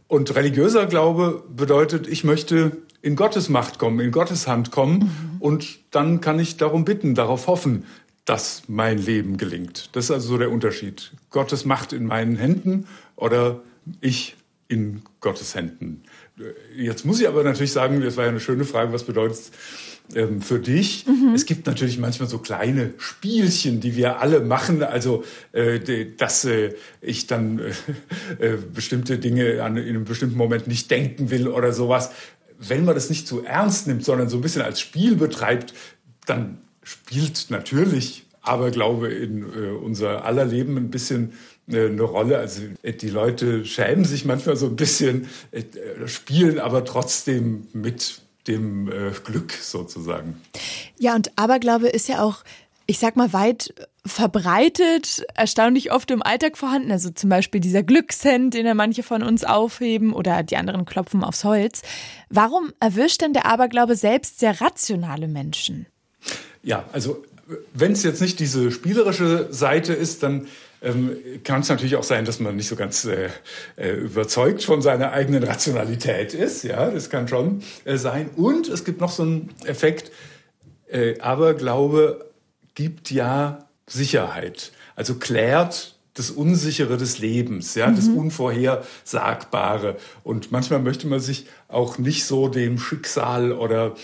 Und 0.07 0.35
religiöser 0.35 0.85
Glaube 0.85 1.43
bedeutet, 1.49 2.07
ich 2.07 2.23
möchte 2.23 2.77
in 3.01 3.15
Gottes 3.15 3.49
Macht 3.49 3.79
kommen, 3.79 3.99
in 3.99 4.11
Gottes 4.11 4.47
Hand 4.47 4.71
kommen 4.71 4.99
mhm. 4.99 5.41
und 5.41 5.79
dann 5.91 6.21
kann 6.21 6.39
ich 6.39 6.57
darum 6.57 6.85
bitten, 6.85 7.15
darauf 7.15 7.47
hoffen, 7.47 7.85
dass 8.25 8.63
mein 8.67 8.97
Leben 8.97 9.37
gelingt. 9.37 9.89
Das 9.93 10.05
ist 10.05 10.11
also 10.11 10.29
so 10.29 10.37
der 10.37 10.51
Unterschied. 10.51 11.11
Gottes 11.29 11.65
Macht 11.65 11.93
in 11.93 12.05
meinen 12.05 12.35
Händen 12.35 12.87
oder 13.15 13.61
ich 14.01 14.35
in 14.67 15.01
Gottes 15.19 15.55
Händen. 15.55 16.03
Jetzt 16.75 17.05
muss 17.05 17.19
ich 17.19 17.27
aber 17.27 17.43
natürlich 17.43 17.71
sagen, 17.71 18.01
das 18.01 18.17
war 18.17 18.23
ja 18.23 18.29
eine 18.29 18.39
schöne 18.39 18.65
Frage, 18.65 18.91
was 18.91 19.03
bedeutet 19.03 19.37
es 19.37 19.51
ähm, 20.15 20.41
für 20.41 20.59
dich? 20.59 21.05
Mhm. 21.05 21.33
Es 21.35 21.45
gibt 21.45 21.67
natürlich 21.67 21.97
manchmal 21.97 22.27
so 22.27 22.39
kleine 22.39 22.93
Spielchen, 22.97 23.79
die 23.79 23.95
wir 23.95 24.19
alle 24.19 24.41
machen. 24.41 24.83
Also, 24.83 25.23
äh, 25.51 26.05
dass 26.17 26.45
äh, 26.45 26.73
ich 27.01 27.27
dann 27.27 27.59
äh, 27.59 28.45
äh, 28.45 28.57
bestimmte 28.57 29.17
Dinge 29.17 29.63
an, 29.63 29.77
in 29.77 29.89
einem 29.89 30.05
bestimmten 30.05 30.37
Moment 30.37 30.67
nicht 30.67 30.89
denken 30.91 31.29
will 31.29 31.47
oder 31.47 31.73
sowas. 31.73 32.11
Wenn 32.59 32.85
man 32.85 32.95
das 32.95 33.09
nicht 33.09 33.27
zu 33.27 33.43
ernst 33.43 33.87
nimmt, 33.87 34.03
sondern 34.05 34.29
so 34.29 34.37
ein 34.37 34.41
bisschen 34.41 34.61
als 34.61 34.79
Spiel 34.79 35.15
betreibt, 35.15 35.73
dann 36.25 36.59
spielt 36.83 37.47
natürlich 37.49 38.25
Aberglaube 38.43 39.07
in 39.07 39.41
äh, 39.41 39.71
unser 39.71 40.25
aller 40.25 40.45
Leben 40.45 40.77
ein 40.77 40.91
bisschen 40.91 41.33
eine 41.67 42.01
Rolle. 42.01 42.37
Also 42.37 42.61
äh, 42.83 42.93
die 42.93 43.09
Leute 43.09 43.65
schämen 43.65 44.05
sich 44.05 44.25
manchmal 44.25 44.55
so 44.55 44.67
ein 44.67 44.75
bisschen, 44.75 45.27
äh, 45.51 45.63
spielen 46.07 46.59
aber 46.59 46.85
trotzdem 46.85 47.67
mit 47.73 48.21
dem 48.47 48.89
äh, 48.89 49.11
Glück 49.23 49.53
sozusagen. 49.53 50.41
Ja, 50.99 51.15
und 51.15 51.31
Aberglaube 51.37 51.87
ist 51.87 52.09
ja 52.09 52.21
auch, 52.21 52.43
ich 52.85 52.99
sag 52.99 53.15
mal, 53.15 53.31
weit 53.31 53.73
verbreitet, 54.05 55.23
erstaunlich 55.33 55.93
oft 55.93 56.11
im 56.11 56.21
Alltag 56.21 56.57
vorhanden. 56.57 56.91
Also 56.91 57.09
zum 57.09 57.29
Beispiel 57.29 57.61
dieser 57.61 57.83
Glückshand, 57.83 58.53
den 58.53 58.65
ja 58.65 58.73
manche 58.73 59.01
von 59.01 59.23
uns 59.23 59.45
aufheben 59.45 60.11
oder 60.11 60.43
die 60.43 60.57
anderen 60.57 60.83
klopfen 60.83 61.23
aufs 61.23 61.45
Holz. 61.45 61.81
Warum 62.29 62.73
erwischt 62.81 63.21
denn 63.21 63.31
der 63.31 63.45
Aberglaube 63.45 63.95
selbst 63.95 64.39
sehr 64.39 64.59
rationale 64.59 65.29
Menschen? 65.29 65.85
Ja, 66.63 66.85
also 66.91 67.23
wenn 67.73 67.91
es 67.91 68.03
jetzt 68.03 68.21
nicht 68.21 68.39
diese 68.39 68.71
spielerische 68.71 69.47
Seite 69.51 69.93
ist, 69.93 70.23
dann 70.23 70.47
ähm, 70.81 71.17
kann 71.43 71.61
es 71.61 71.69
natürlich 71.69 71.95
auch 71.95 72.03
sein, 72.03 72.25
dass 72.25 72.39
man 72.39 72.55
nicht 72.55 72.67
so 72.67 72.75
ganz 72.75 73.05
äh, 73.05 73.29
äh, 73.77 73.91
überzeugt 73.91 74.63
von 74.63 74.81
seiner 74.81 75.11
eigenen 75.11 75.43
Rationalität 75.43 76.33
ist. 76.33 76.63
Ja, 76.63 76.89
das 76.89 77.09
kann 77.09 77.27
schon 77.27 77.63
äh, 77.85 77.97
sein. 77.97 78.29
Und 78.35 78.67
es 78.67 78.83
gibt 78.83 79.01
noch 79.01 79.11
so 79.11 79.23
einen 79.23 79.49
Effekt, 79.65 80.11
äh, 80.87 81.19
Aberglaube 81.19 82.29
gibt 82.75 83.11
ja 83.11 83.67
Sicherheit. 83.87 84.71
Also 84.95 85.15
klärt 85.15 85.95
das 86.15 86.29
Unsichere 86.29 86.97
des 86.97 87.17
Lebens, 87.17 87.73
ja, 87.75 87.87
mhm. 87.87 87.95
das 87.95 88.07
Unvorhersagbare. 88.07 89.97
Und 90.23 90.51
manchmal 90.51 90.79
möchte 90.79 91.07
man 91.07 91.19
sich 91.19 91.47
auch 91.67 91.97
nicht 91.97 92.25
so 92.25 92.49
dem 92.49 92.77
Schicksal 92.77 93.51
oder 93.51 93.95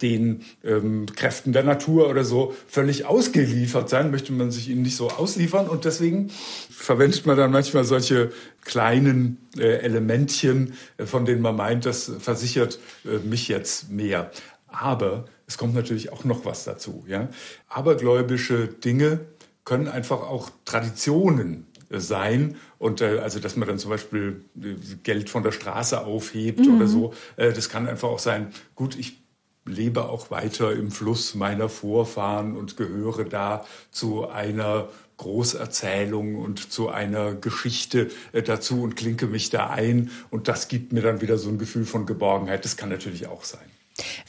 den 0.00 0.42
ähm, 0.64 1.06
Kräften 1.14 1.52
der 1.52 1.62
Natur 1.62 2.08
oder 2.08 2.24
so 2.24 2.54
völlig 2.68 3.04
ausgeliefert 3.04 3.88
sein, 3.88 4.10
möchte 4.10 4.32
man 4.32 4.50
sich 4.50 4.68
ihnen 4.68 4.82
nicht 4.82 4.96
so 4.96 5.10
ausliefern. 5.10 5.68
Und 5.68 5.84
deswegen 5.84 6.30
verwendet 6.70 7.26
man 7.26 7.36
dann 7.36 7.50
manchmal 7.50 7.84
solche 7.84 8.32
kleinen 8.64 9.38
äh, 9.58 9.78
Elementchen, 9.78 10.74
äh, 10.96 11.06
von 11.06 11.24
denen 11.24 11.42
man 11.42 11.56
meint, 11.56 11.86
das 11.86 12.10
versichert 12.18 12.78
äh, 13.04 13.18
mich 13.18 13.48
jetzt 13.48 13.90
mehr. 13.90 14.30
Aber 14.68 15.26
es 15.46 15.58
kommt 15.58 15.74
natürlich 15.74 16.12
auch 16.12 16.24
noch 16.24 16.44
was 16.44 16.64
dazu. 16.64 17.04
Ja? 17.06 17.28
Abergläubische 17.68 18.68
Dinge 18.68 19.20
können 19.64 19.88
einfach 19.88 20.20
auch 20.22 20.50
Traditionen 20.64 21.66
äh, 21.90 22.00
sein 22.00 22.56
und 22.78 23.00
äh, 23.00 23.18
also 23.18 23.40
dass 23.40 23.56
man 23.56 23.68
dann 23.68 23.78
zum 23.78 23.90
Beispiel 23.90 24.44
äh, 24.60 24.74
Geld 25.02 25.30
von 25.30 25.42
der 25.42 25.52
Straße 25.52 26.04
aufhebt 26.04 26.60
mhm. 26.60 26.76
oder 26.76 26.86
so 26.86 27.14
äh, 27.36 27.52
das 27.52 27.68
kann 27.68 27.88
einfach 27.88 28.08
auch 28.08 28.18
sein 28.18 28.48
gut 28.74 28.96
ich 28.96 29.23
lebe 29.66 30.08
auch 30.08 30.30
weiter 30.30 30.72
im 30.72 30.90
Fluss 30.90 31.34
meiner 31.34 31.68
Vorfahren 31.68 32.56
und 32.56 32.76
gehöre 32.76 33.24
da 33.24 33.64
zu 33.90 34.28
einer 34.28 34.88
Großerzählung 35.16 36.36
und 36.36 36.72
zu 36.72 36.88
einer 36.88 37.34
Geschichte 37.34 38.10
äh, 38.32 38.42
dazu 38.42 38.82
und 38.82 38.96
klinke 38.96 39.26
mich 39.26 39.50
da 39.50 39.70
ein 39.70 40.10
und 40.30 40.48
das 40.48 40.68
gibt 40.68 40.92
mir 40.92 41.02
dann 41.02 41.20
wieder 41.20 41.38
so 41.38 41.48
ein 41.48 41.58
Gefühl 41.58 41.84
von 41.84 42.04
Geborgenheit 42.04 42.64
das 42.64 42.76
kann 42.76 42.88
natürlich 42.88 43.28
auch 43.28 43.44
sein 43.44 43.64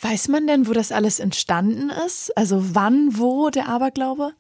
Weiß 0.01 0.27
man 0.27 0.45
denn, 0.47 0.67
wo 0.67 0.73
das 0.73 0.91
alles 0.91 1.19
entstanden 1.19 1.91
ist? 2.05 2.35
Also 2.37 2.75
wann, 2.75 3.17
wo 3.17 3.49
der 3.49 3.67
Aberglaube? 3.67 4.33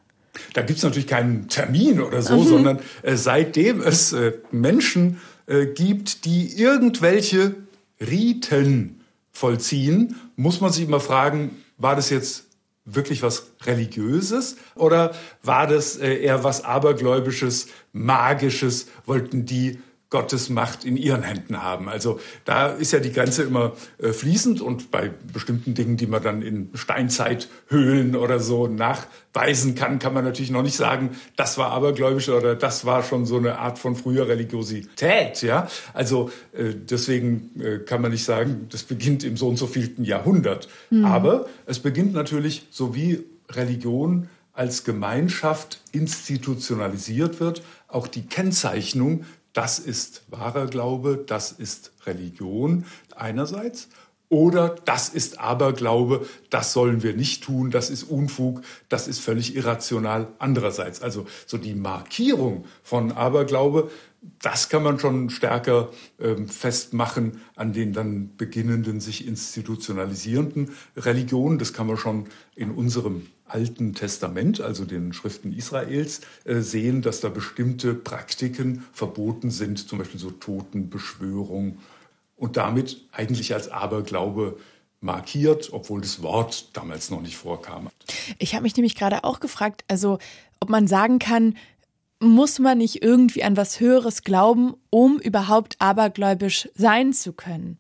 Da 0.53 0.61
gibt 0.61 0.77
es 0.77 0.83
natürlich 0.83 1.07
keinen 1.07 1.47
Termin 1.47 2.01
oder 2.01 2.21
so, 2.21 2.37
mhm. 2.37 2.47
sondern 2.47 2.79
äh, 3.01 3.15
seitdem 3.15 3.81
es 3.81 4.13
äh, 4.13 4.33
Menschen 4.51 5.19
äh, 5.47 5.65
gibt, 5.65 6.25
die 6.25 6.59
irgendwelche 6.59 7.55
Riten 7.99 8.94
vollziehen, 9.35 10.15
muss 10.37 10.61
man 10.61 10.71
sich 10.71 10.85
immer 10.85 11.01
fragen, 11.01 11.61
war 11.77 11.97
das 11.97 12.09
jetzt 12.09 12.45
wirklich 12.85 13.21
was 13.21 13.51
Religiöses 13.63 14.55
oder 14.75 15.13
war 15.43 15.67
das 15.67 15.97
äh, 15.97 16.21
eher 16.23 16.45
was 16.45 16.63
Abergläubisches, 16.63 17.67
Magisches? 17.91 18.87
Wollten 19.05 19.45
die 19.45 19.81
Gottes 20.09 20.49
Macht 20.49 20.85
in 20.85 20.97
ihren 20.97 21.23
Händen 21.23 21.61
haben. 21.61 21.89
Also 21.89 22.19
da 22.45 22.67
ist 22.67 22.93
ja 22.93 22.99
die 22.99 23.11
Grenze 23.11 23.43
immer 23.43 23.73
äh, 23.97 24.13
fließend 24.13 24.61
und 24.61 24.91
bei 24.91 25.11
bestimmten 25.33 25.73
Dingen, 25.73 25.97
die 25.97 26.05
man 26.05 26.21
dann 26.21 26.41
in 26.41 26.69
Steinzeithöhlen 26.73 28.15
oder 28.15 28.39
so 28.39 28.67
nachweisen 28.67 29.73
kann, 29.75 29.97
kann 29.99 30.13
man 30.13 30.23
natürlich 30.23 30.51
noch 30.51 30.61
nicht 30.61 30.75
sagen, 30.75 31.17
das 31.35 31.57
war 31.57 31.71
abergläubisch 31.71 32.29
oder 32.29 32.55
das 32.55 32.85
war 32.85 33.03
schon 33.03 33.25
so 33.25 33.37
eine 33.37 33.57
Art 33.57 33.79
von 33.79 33.95
früher 33.95 34.27
Religiosität. 34.27 35.41
Ja, 35.41 35.67
also 35.93 36.29
äh, 36.53 36.73
deswegen 36.75 37.51
äh, 37.59 37.79
kann 37.79 38.01
man 38.01 38.11
nicht 38.11 38.25
sagen, 38.25 38.67
das 38.69 38.83
beginnt 38.83 39.23
im 39.23 39.37
so 39.37 39.47
und 39.47 39.57
so 39.57 39.65
vielten 39.65 40.03
Jahrhundert. 40.03 40.69
Mhm. 40.91 41.05
Aber 41.05 41.47
es 41.65 41.79
beginnt 41.79 42.13
natürlich 42.13 42.67
so 42.69 42.93
wie 42.95 43.23
Religion 43.49 44.29
als 44.53 44.83
Gemeinschaft 44.83 45.81
institutionalisiert 45.91 47.39
wird, 47.39 47.61
auch 47.87 48.07
die 48.07 48.25
Kennzeichnung 48.25 49.25
das 49.55 49.79
ist 49.79 50.23
wahrer 50.27 50.67
Glaube, 50.67 51.23
das 51.25 51.53
ist 51.53 51.93
Religion 52.05 52.85
einerseits. 53.15 53.87
Oder 54.35 54.75
das 54.83 55.07
ist 55.07 55.39
Aberglaube, 55.39 56.25
das 56.49 56.73
sollen 56.73 57.03
wir 57.03 57.13
nicht 57.13 57.45
tun, 57.45 57.71
das 57.71 57.89
ist 57.89 58.03
Unfug, 58.03 58.63
das 58.89 59.07
ist 59.07 59.19
völlig 59.19 59.55
irrational 59.55 60.27
andererseits. 60.39 61.01
Also 61.01 61.25
so 61.45 61.57
die 61.57 61.73
Markierung 61.73 62.65
von 62.83 63.13
Aberglaube, 63.13 63.89
das 64.41 64.67
kann 64.67 64.83
man 64.83 64.99
schon 64.99 65.29
stärker 65.29 65.89
ähm, 66.19 66.49
festmachen 66.49 67.39
an 67.55 67.71
den 67.71 67.93
dann 67.93 68.35
beginnenden, 68.35 68.99
sich 68.99 69.25
institutionalisierenden 69.25 70.71
Religionen. 70.97 71.57
Das 71.57 71.71
kann 71.71 71.87
man 71.87 71.95
schon 71.95 72.25
in 72.57 72.71
unserem 72.71 73.27
Alten 73.45 73.93
Testament, 73.93 74.59
also 74.59 74.83
den 74.83 75.13
Schriften 75.13 75.53
Israels, 75.53 76.19
äh, 76.43 76.59
sehen, 76.59 77.01
dass 77.01 77.21
da 77.21 77.29
bestimmte 77.29 77.93
Praktiken 77.93 78.83
verboten 78.91 79.49
sind, 79.49 79.87
zum 79.87 79.99
Beispiel 79.99 80.19
so 80.19 80.31
Totenbeschwörung 80.31 81.77
und 82.35 82.57
damit 82.57 83.01
eigentlich 83.11 83.53
als 83.53 83.69
Aberglaube 83.69 84.57
markiert, 85.01 85.69
obwohl 85.71 86.01
das 86.01 86.21
Wort 86.21 86.69
damals 86.73 87.09
noch 87.09 87.21
nicht 87.21 87.37
vorkam. 87.37 87.89
Ich 88.39 88.53
habe 88.53 88.63
mich 88.63 88.75
nämlich 88.75 88.95
gerade 88.95 89.23
auch 89.23 89.39
gefragt, 89.39 89.83
also 89.87 90.17
ob 90.59 90.69
man 90.69 90.87
sagen 90.87 91.19
kann, 91.19 91.55
muss 92.19 92.59
man 92.59 92.77
nicht 92.77 93.03
irgendwie 93.03 93.43
an 93.43 93.57
was 93.57 93.79
Höheres 93.79 94.23
glauben, 94.23 94.73
um 94.89 95.19
überhaupt 95.19 95.75
abergläubisch 95.79 96.69
sein 96.75 97.13
zu 97.13 97.33
können? 97.33 97.77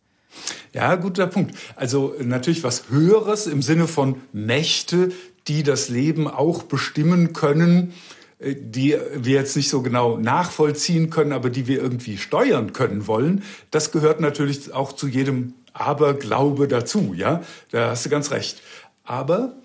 Ja, 0.73 0.95
guter 0.95 1.27
Punkt. 1.27 1.55
Also 1.75 2.13
natürlich 2.21 2.63
was 2.63 2.89
Höheres 2.89 3.47
im 3.47 3.61
Sinne 3.61 3.87
von 3.87 4.21
Mächte, 4.33 5.11
die 5.47 5.63
das 5.63 5.89
Leben 5.89 6.27
auch 6.27 6.63
bestimmen 6.63 7.33
können, 7.33 7.93
die 8.39 8.97
wir 9.15 9.33
jetzt 9.33 9.55
nicht 9.55 9.69
so 9.69 9.81
genau 9.81 10.17
nachvollziehen 10.17 11.09
können, 11.09 11.31
aber 11.31 11.49
die 11.49 11.67
wir 11.67 11.81
irgendwie 11.81 12.17
steuern 12.17 12.73
können 12.73 13.07
wollen, 13.07 13.43
das 13.71 13.91
gehört 13.91 14.19
natürlich 14.19 14.73
auch 14.73 14.91
zu 14.93 15.07
jedem 15.07 15.53
Aberglaube 15.73 16.67
dazu, 16.67 17.13
ja? 17.15 17.41
Da 17.71 17.91
hast 17.91 18.05
du 18.05 18.09
ganz 18.09 18.31
recht. 18.31 18.61
Aber 19.03 19.55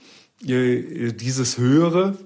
äh, 0.46 1.12
dieses 1.12 1.58
Höhere 1.58 2.16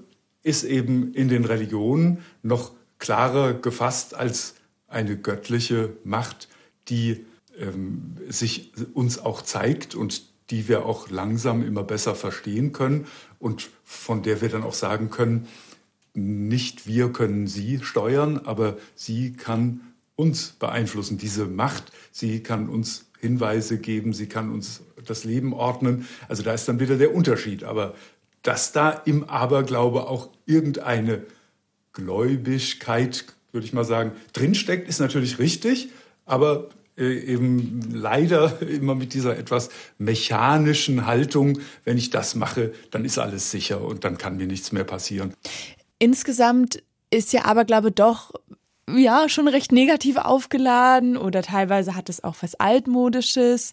ist 0.42 0.64
eben 0.64 1.14
in 1.14 1.28
den 1.28 1.44
Religionen 1.44 2.18
noch 2.42 2.72
klarer 2.98 3.54
gefasst 3.54 4.14
als 4.14 4.54
eine 4.87 5.16
göttliche 5.16 5.96
Macht, 6.04 6.48
die 6.88 7.24
ähm, 7.59 8.16
sich 8.28 8.72
uns 8.94 9.18
auch 9.18 9.42
zeigt 9.42 9.94
und 9.94 10.22
die 10.50 10.68
wir 10.68 10.85
auch 10.85 11.09
langsam 11.09 11.66
immer 11.66 11.83
besser 11.83 12.14
verstehen 12.14 12.72
können 12.72 13.07
und 13.38 13.70
von 13.83 14.22
der 14.22 14.40
wir 14.42 14.48
dann 14.50 14.62
auch 14.62 14.74
sagen 14.74 15.11
können, 15.11 15.48
nicht 16.14 16.87
wir 16.87 17.12
können 17.12 17.46
sie 17.46 17.81
steuern, 17.83 18.38
aber 18.44 18.77
sie 18.94 19.33
kann 19.33 19.81
uns 20.16 20.50
beeinflussen, 20.50 21.18
diese 21.18 21.46
Macht. 21.46 21.92
Sie 22.12 22.42
kann 22.42 22.68
uns 22.68 23.07
Hinweise 23.18 23.79
geben, 23.79 24.12
sie 24.12 24.27
kann 24.27 24.50
uns 24.50 24.83
das 25.05 25.24
Leben 25.24 25.53
ordnen. 25.53 26.07
Also 26.29 26.42
da 26.42 26.55
ist 26.55 26.68
dann 26.68 26.81
wieder 26.81 26.96
der 26.96 27.14
Unterschied. 27.14 27.64
Aber 27.64 27.94
dass 28.42 28.72
da 28.72 28.90
im 28.90 29.24
Aberglaube 29.24 30.09
auch 30.09 30.29
irgendeine 30.46 31.24
Gläubigkeit, 31.92 33.24
würde 33.53 33.66
ich 33.66 33.72
mal 33.72 33.85
sagen, 33.85 34.12
drinsteckt, 34.33 34.88
ist 34.88 35.00
natürlich 35.00 35.38
richtig. 35.38 35.88
Aber 36.27 36.68
äh, 36.96 37.18
eben 37.18 37.81
leider 37.92 38.62
immer 38.62 38.94
mit 38.94 39.14
dieser 39.14 39.37
etwas 39.37 39.70
mechanischen 39.98 41.07
Haltung, 41.07 41.59
wenn 41.85 41.98
ich 41.98 42.11
das 42.11 42.35
mache, 42.37 42.72
dann 42.90 43.05
ist 43.05 43.18
alles 43.18 43.50
sicher 43.50 43.81
und 43.81 44.05
dann 44.05 44.16
kann 44.16 44.37
mir 44.37 44.46
nichts 44.46 44.70
mehr 44.70 44.85
passieren. 44.85 45.35
Insgesamt 45.98 46.83
ist 47.11 47.33
ja 47.33 47.44
Aberglaube 47.44 47.92
doch 47.92 48.33
ja 48.88 49.28
schon 49.28 49.48
recht 49.48 49.72
negativ 49.72 50.16
aufgeladen 50.16 51.16
oder 51.16 51.42
teilweise 51.42 51.94
hat 51.94 52.09
es 52.09 52.22
auch 52.22 52.37
was 52.40 52.54
altmodisches. 52.57 53.72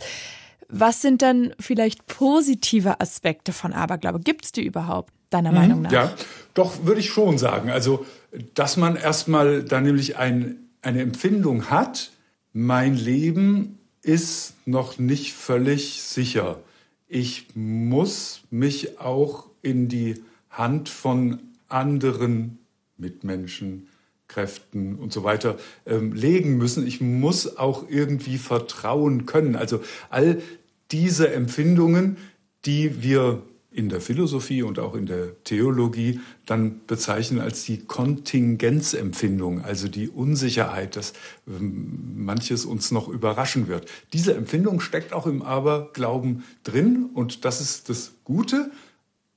Was 0.70 1.02
sind 1.02 1.22
dann 1.22 1.54
vielleicht 1.60 2.06
positive 2.08 3.02
Aspekte 3.02 3.52
von 3.52 3.74
Aberglaube? 3.74 4.22
Gibt 4.22 4.46
es 4.46 4.52
die 4.52 4.66
überhaupt, 4.66 5.12
deiner 5.30 5.52
mhm, 5.52 5.58
Meinung 5.58 5.82
nach? 5.82 5.92
Ja, 5.92 6.14
doch 6.54 6.86
würde 6.86 7.02
ich 7.02 7.10
schon 7.10 7.38
sagen. 7.38 7.70
Also, 7.70 8.06
dass 8.54 8.78
man 8.78 8.96
erstmal 8.96 9.64
da 9.64 9.82
nämlich 9.82 10.18
ein, 10.18 10.70
eine 10.82 11.02
Empfindung 11.02 11.70
hat, 11.70 12.12
mein 12.54 12.96
Leben 12.96 13.80
ist 14.02 14.54
noch 14.66 14.98
nicht 14.98 15.34
völlig 15.34 16.02
sicher. 16.02 16.60
Ich 17.08 17.48
muss 17.56 18.42
mich 18.50 19.00
auch 19.00 19.48
in 19.62 19.90
die 19.90 20.24
Hand 20.50 20.90
von 20.90 21.40
anderen 21.72 22.60
Mitmenschen, 22.98 23.88
Kräften 24.28 24.96
und 24.96 25.12
so 25.12 25.24
weiter 25.24 25.58
ähm, 25.86 26.14
legen 26.14 26.58
müssen. 26.58 26.88
Ich 26.88 27.02
muss 27.02 27.58
auch 27.58 27.86
irgendwie 27.90 28.38
vertrauen 28.38 29.26
können. 29.26 29.56
Also 29.56 29.82
all 30.10 30.42
diese 30.92 31.34
Empfindungen, 31.34 32.18
die 32.66 33.04
wir 33.04 33.44
in 33.74 33.88
der 33.88 34.02
Philosophie 34.02 34.64
und 34.64 34.80
auch 34.80 34.96
in 34.96 35.06
der 35.06 35.42
Theologie 35.46 36.20
dann 36.46 36.82
bezeichnen 36.88 37.40
als 37.40 37.64
die 37.64 37.78
Kontingenzempfindung, 37.86 39.62
also 39.62 39.88
die 39.88 40.10
Unsicherheit, 40.10 40.98
dass 40.98 41.14
ähm, 41.48 42.14
manches 42.18 42.66
uns 42.66 42.92
noch 42.92 43.08
überraschen 43.08 43.70
wird. 43.70 43.90
Diese 44.12 44.36
Empfindung 44.36 44.82
steckt 44.82 45.14
auch 45.14 45.26
im 45.26 45.42
Aberglauben 45.42 46.44
drin 46.64 47.10
und 47.14 47.46
das 47.46 47.62
ist 47.62 47.90
das 47.90 48.12
Gute. 48.26 48.72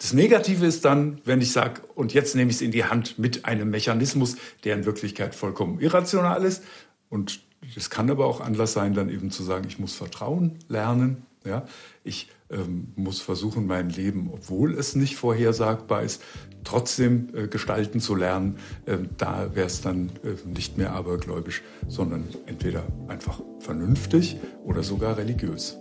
Das 0.04 0.12
Negative 0.12 0.66
ist 0.66 0.84
dann, 0.84 1.22
wenn 1.24 1.40
ich 1.40 1.50
sage, 1.50 1.80
und 1.94 2.12
jetzt 2.12 2.36
nehme 2.36 2.50
ich 2.50 2.56
es 2.56 2.60
in 2.60 2.72
die 2.72 2.84
Hand 2.84 3.18
mit 3.18 3.46
einem 3.46 3.70
Mechanismus, 3.70 4.36
der 4.62 4.76
in 4.76 4.84
Wirklichkeit 4.84 5.34
vollkommen 5.34 5.80
irrational 5.80 6.44
ist. 6.44 6.62
Und 7.08 7.40
es 7.74 7.88
kann 7.88 8.10
aber 8.10 8.26
auch 8.26 8.42
Anlass 8.42 8.74
sein, 8.74 8.92
dann 8.92 9.08
eben 9.08 9.30
zu 9.30 9.42
sagen, 9.42 9.64
ich 9.66 9.78
muss 9.78 9.94
Vertrauen 9.94 10.58
lernen. 10.68 11.22
Ja? 11.46 11.64
Ich 12.02 12.28
ähm, 12.50 12.88
muss 12.96 13.22
versuchen, 13.22 13.66
mein 13.66 13.88
Leben, 13.88 14.28
obwohl 14.30 14.74
es 14.74 14.94
nicht 14.94 15.16
vorhersagbar 15.16 16.02
ist, 16.02 16.22
trotzdem 16.64 17.30
äh, 17.34 17.48
gestalten 17.48 17.98
zu 17.98 18.14
lernen. 18.14 18.58
Ähm, 18.86 19.08
da 19.16 19.54
wäre 19.54 19.68
es 19.68 19.80
dann 19.80 20.10
äh, 20.22 20.46
nicht 20.46 20.76
mehr 20.76 20.92
abergläubisch, 20.92 21.62
sondern 21.88 22.28
entweder 22.44 22.84
einfach 23.08 23.40
vernünftig 23.58 24.36
oder 24.64 24.82
sogar 24.82 25.16
religiös. 25.16 25.78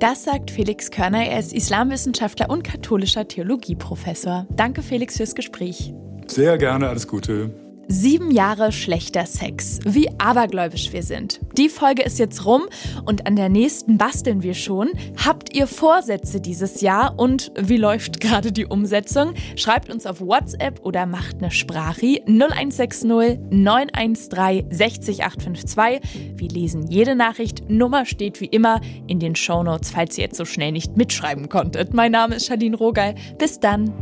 Das 0.00 0.22
sagt 0.22 0.52
Felix 0.52 0.92
Körner. 0.92 1.26
Er 1.26 1.40
ist 1.40 1.52
Islamwissenschaftler 1.52 2.50
und 2.50 2.62
katholischer 2.62 3.26
Theologieprofessor. 3.26 4.46
Danke, 4.54 4.82
Felix, 4.82 5.16
fürs 5.16 5.34
Gespräch. 5.34 5.92
Sehr 6.28 6.56
gerne, 6.56 6.88
alles 6.88 7.08
Gute. 7.08 7.67
Sieben 7.90 8.30
Jahre 8.30 8.70
schlechter 8.70 9.24
Sex. 9.24 9.78
Wie 9.82 10.10
abergläubisch 10.18 10.92
wir 10.92 11.02
sind. 11.02 11.40
Die 11.56 11.70
Folge 11.70 12.02
ist 12.02 12.18
jetzt 12.18 12.44
rum 12.44 12.66
und 13.06 13.26
an 13.26 13.34
der 13.34 13.48
nächsten 13.48 13.96
basteln 13.96 14.42
wir 14.42 14.52
schon. 14.52 14.90
Habt 15.24 15.56
ihr 15.56 15.66
Vorsätze 15.66 16.42
dieses 16.42 16.82
Jahr 16.82 17.18
und 17.18 17.50
wie 17.58 17.78
läuft 17.78 18.20
gerade 18.20 18.52
die 18.52 18.66
Umsetzung? 18.66 19.32
Schreibt 19.56 19.88
uns 19.88 20.04
auf 20.04 20.20
WhatsApp 20.20 20.84
oder 20.84 21.06
macht 21.06 21.38
eine 21.38 21.50
Sprache 21.50 22.20
0160 22.26 23.08
913 23.50 24.70
60852. 24.70 26.36
Wir 26.36 26.48
lesen 26.50 26.88
jede 26.88 27.14
Nachricht. 27.14 27.70
Nummer 27.70 28.04
steht 28.04 28.42
wie 28.42 28.46
immer 28.46 28.82
in 29.06 29.18
den 29.18 29.34
Shownotes, 29.34 29.92
falls 29.92 30.18
ihr 30.18 30.24
jetzt 30.24 30.36
so 30.36 30.44
schnell 30.44 30.72
nicht 30.72 30.98
mitschreiben 30.98 31.48
konntet. 31.48 31.94
Mein 31.94 32.12
Name 32.12 32.34
ist 32.34 32.48
Charlene 32.48 32.76
Rogal. 32.76 33.14
Bis 33.38 33.58
dann. 33.58 33.94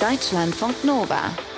Deutschlandfunk 0.00 0.84
Nova 0.84 1.32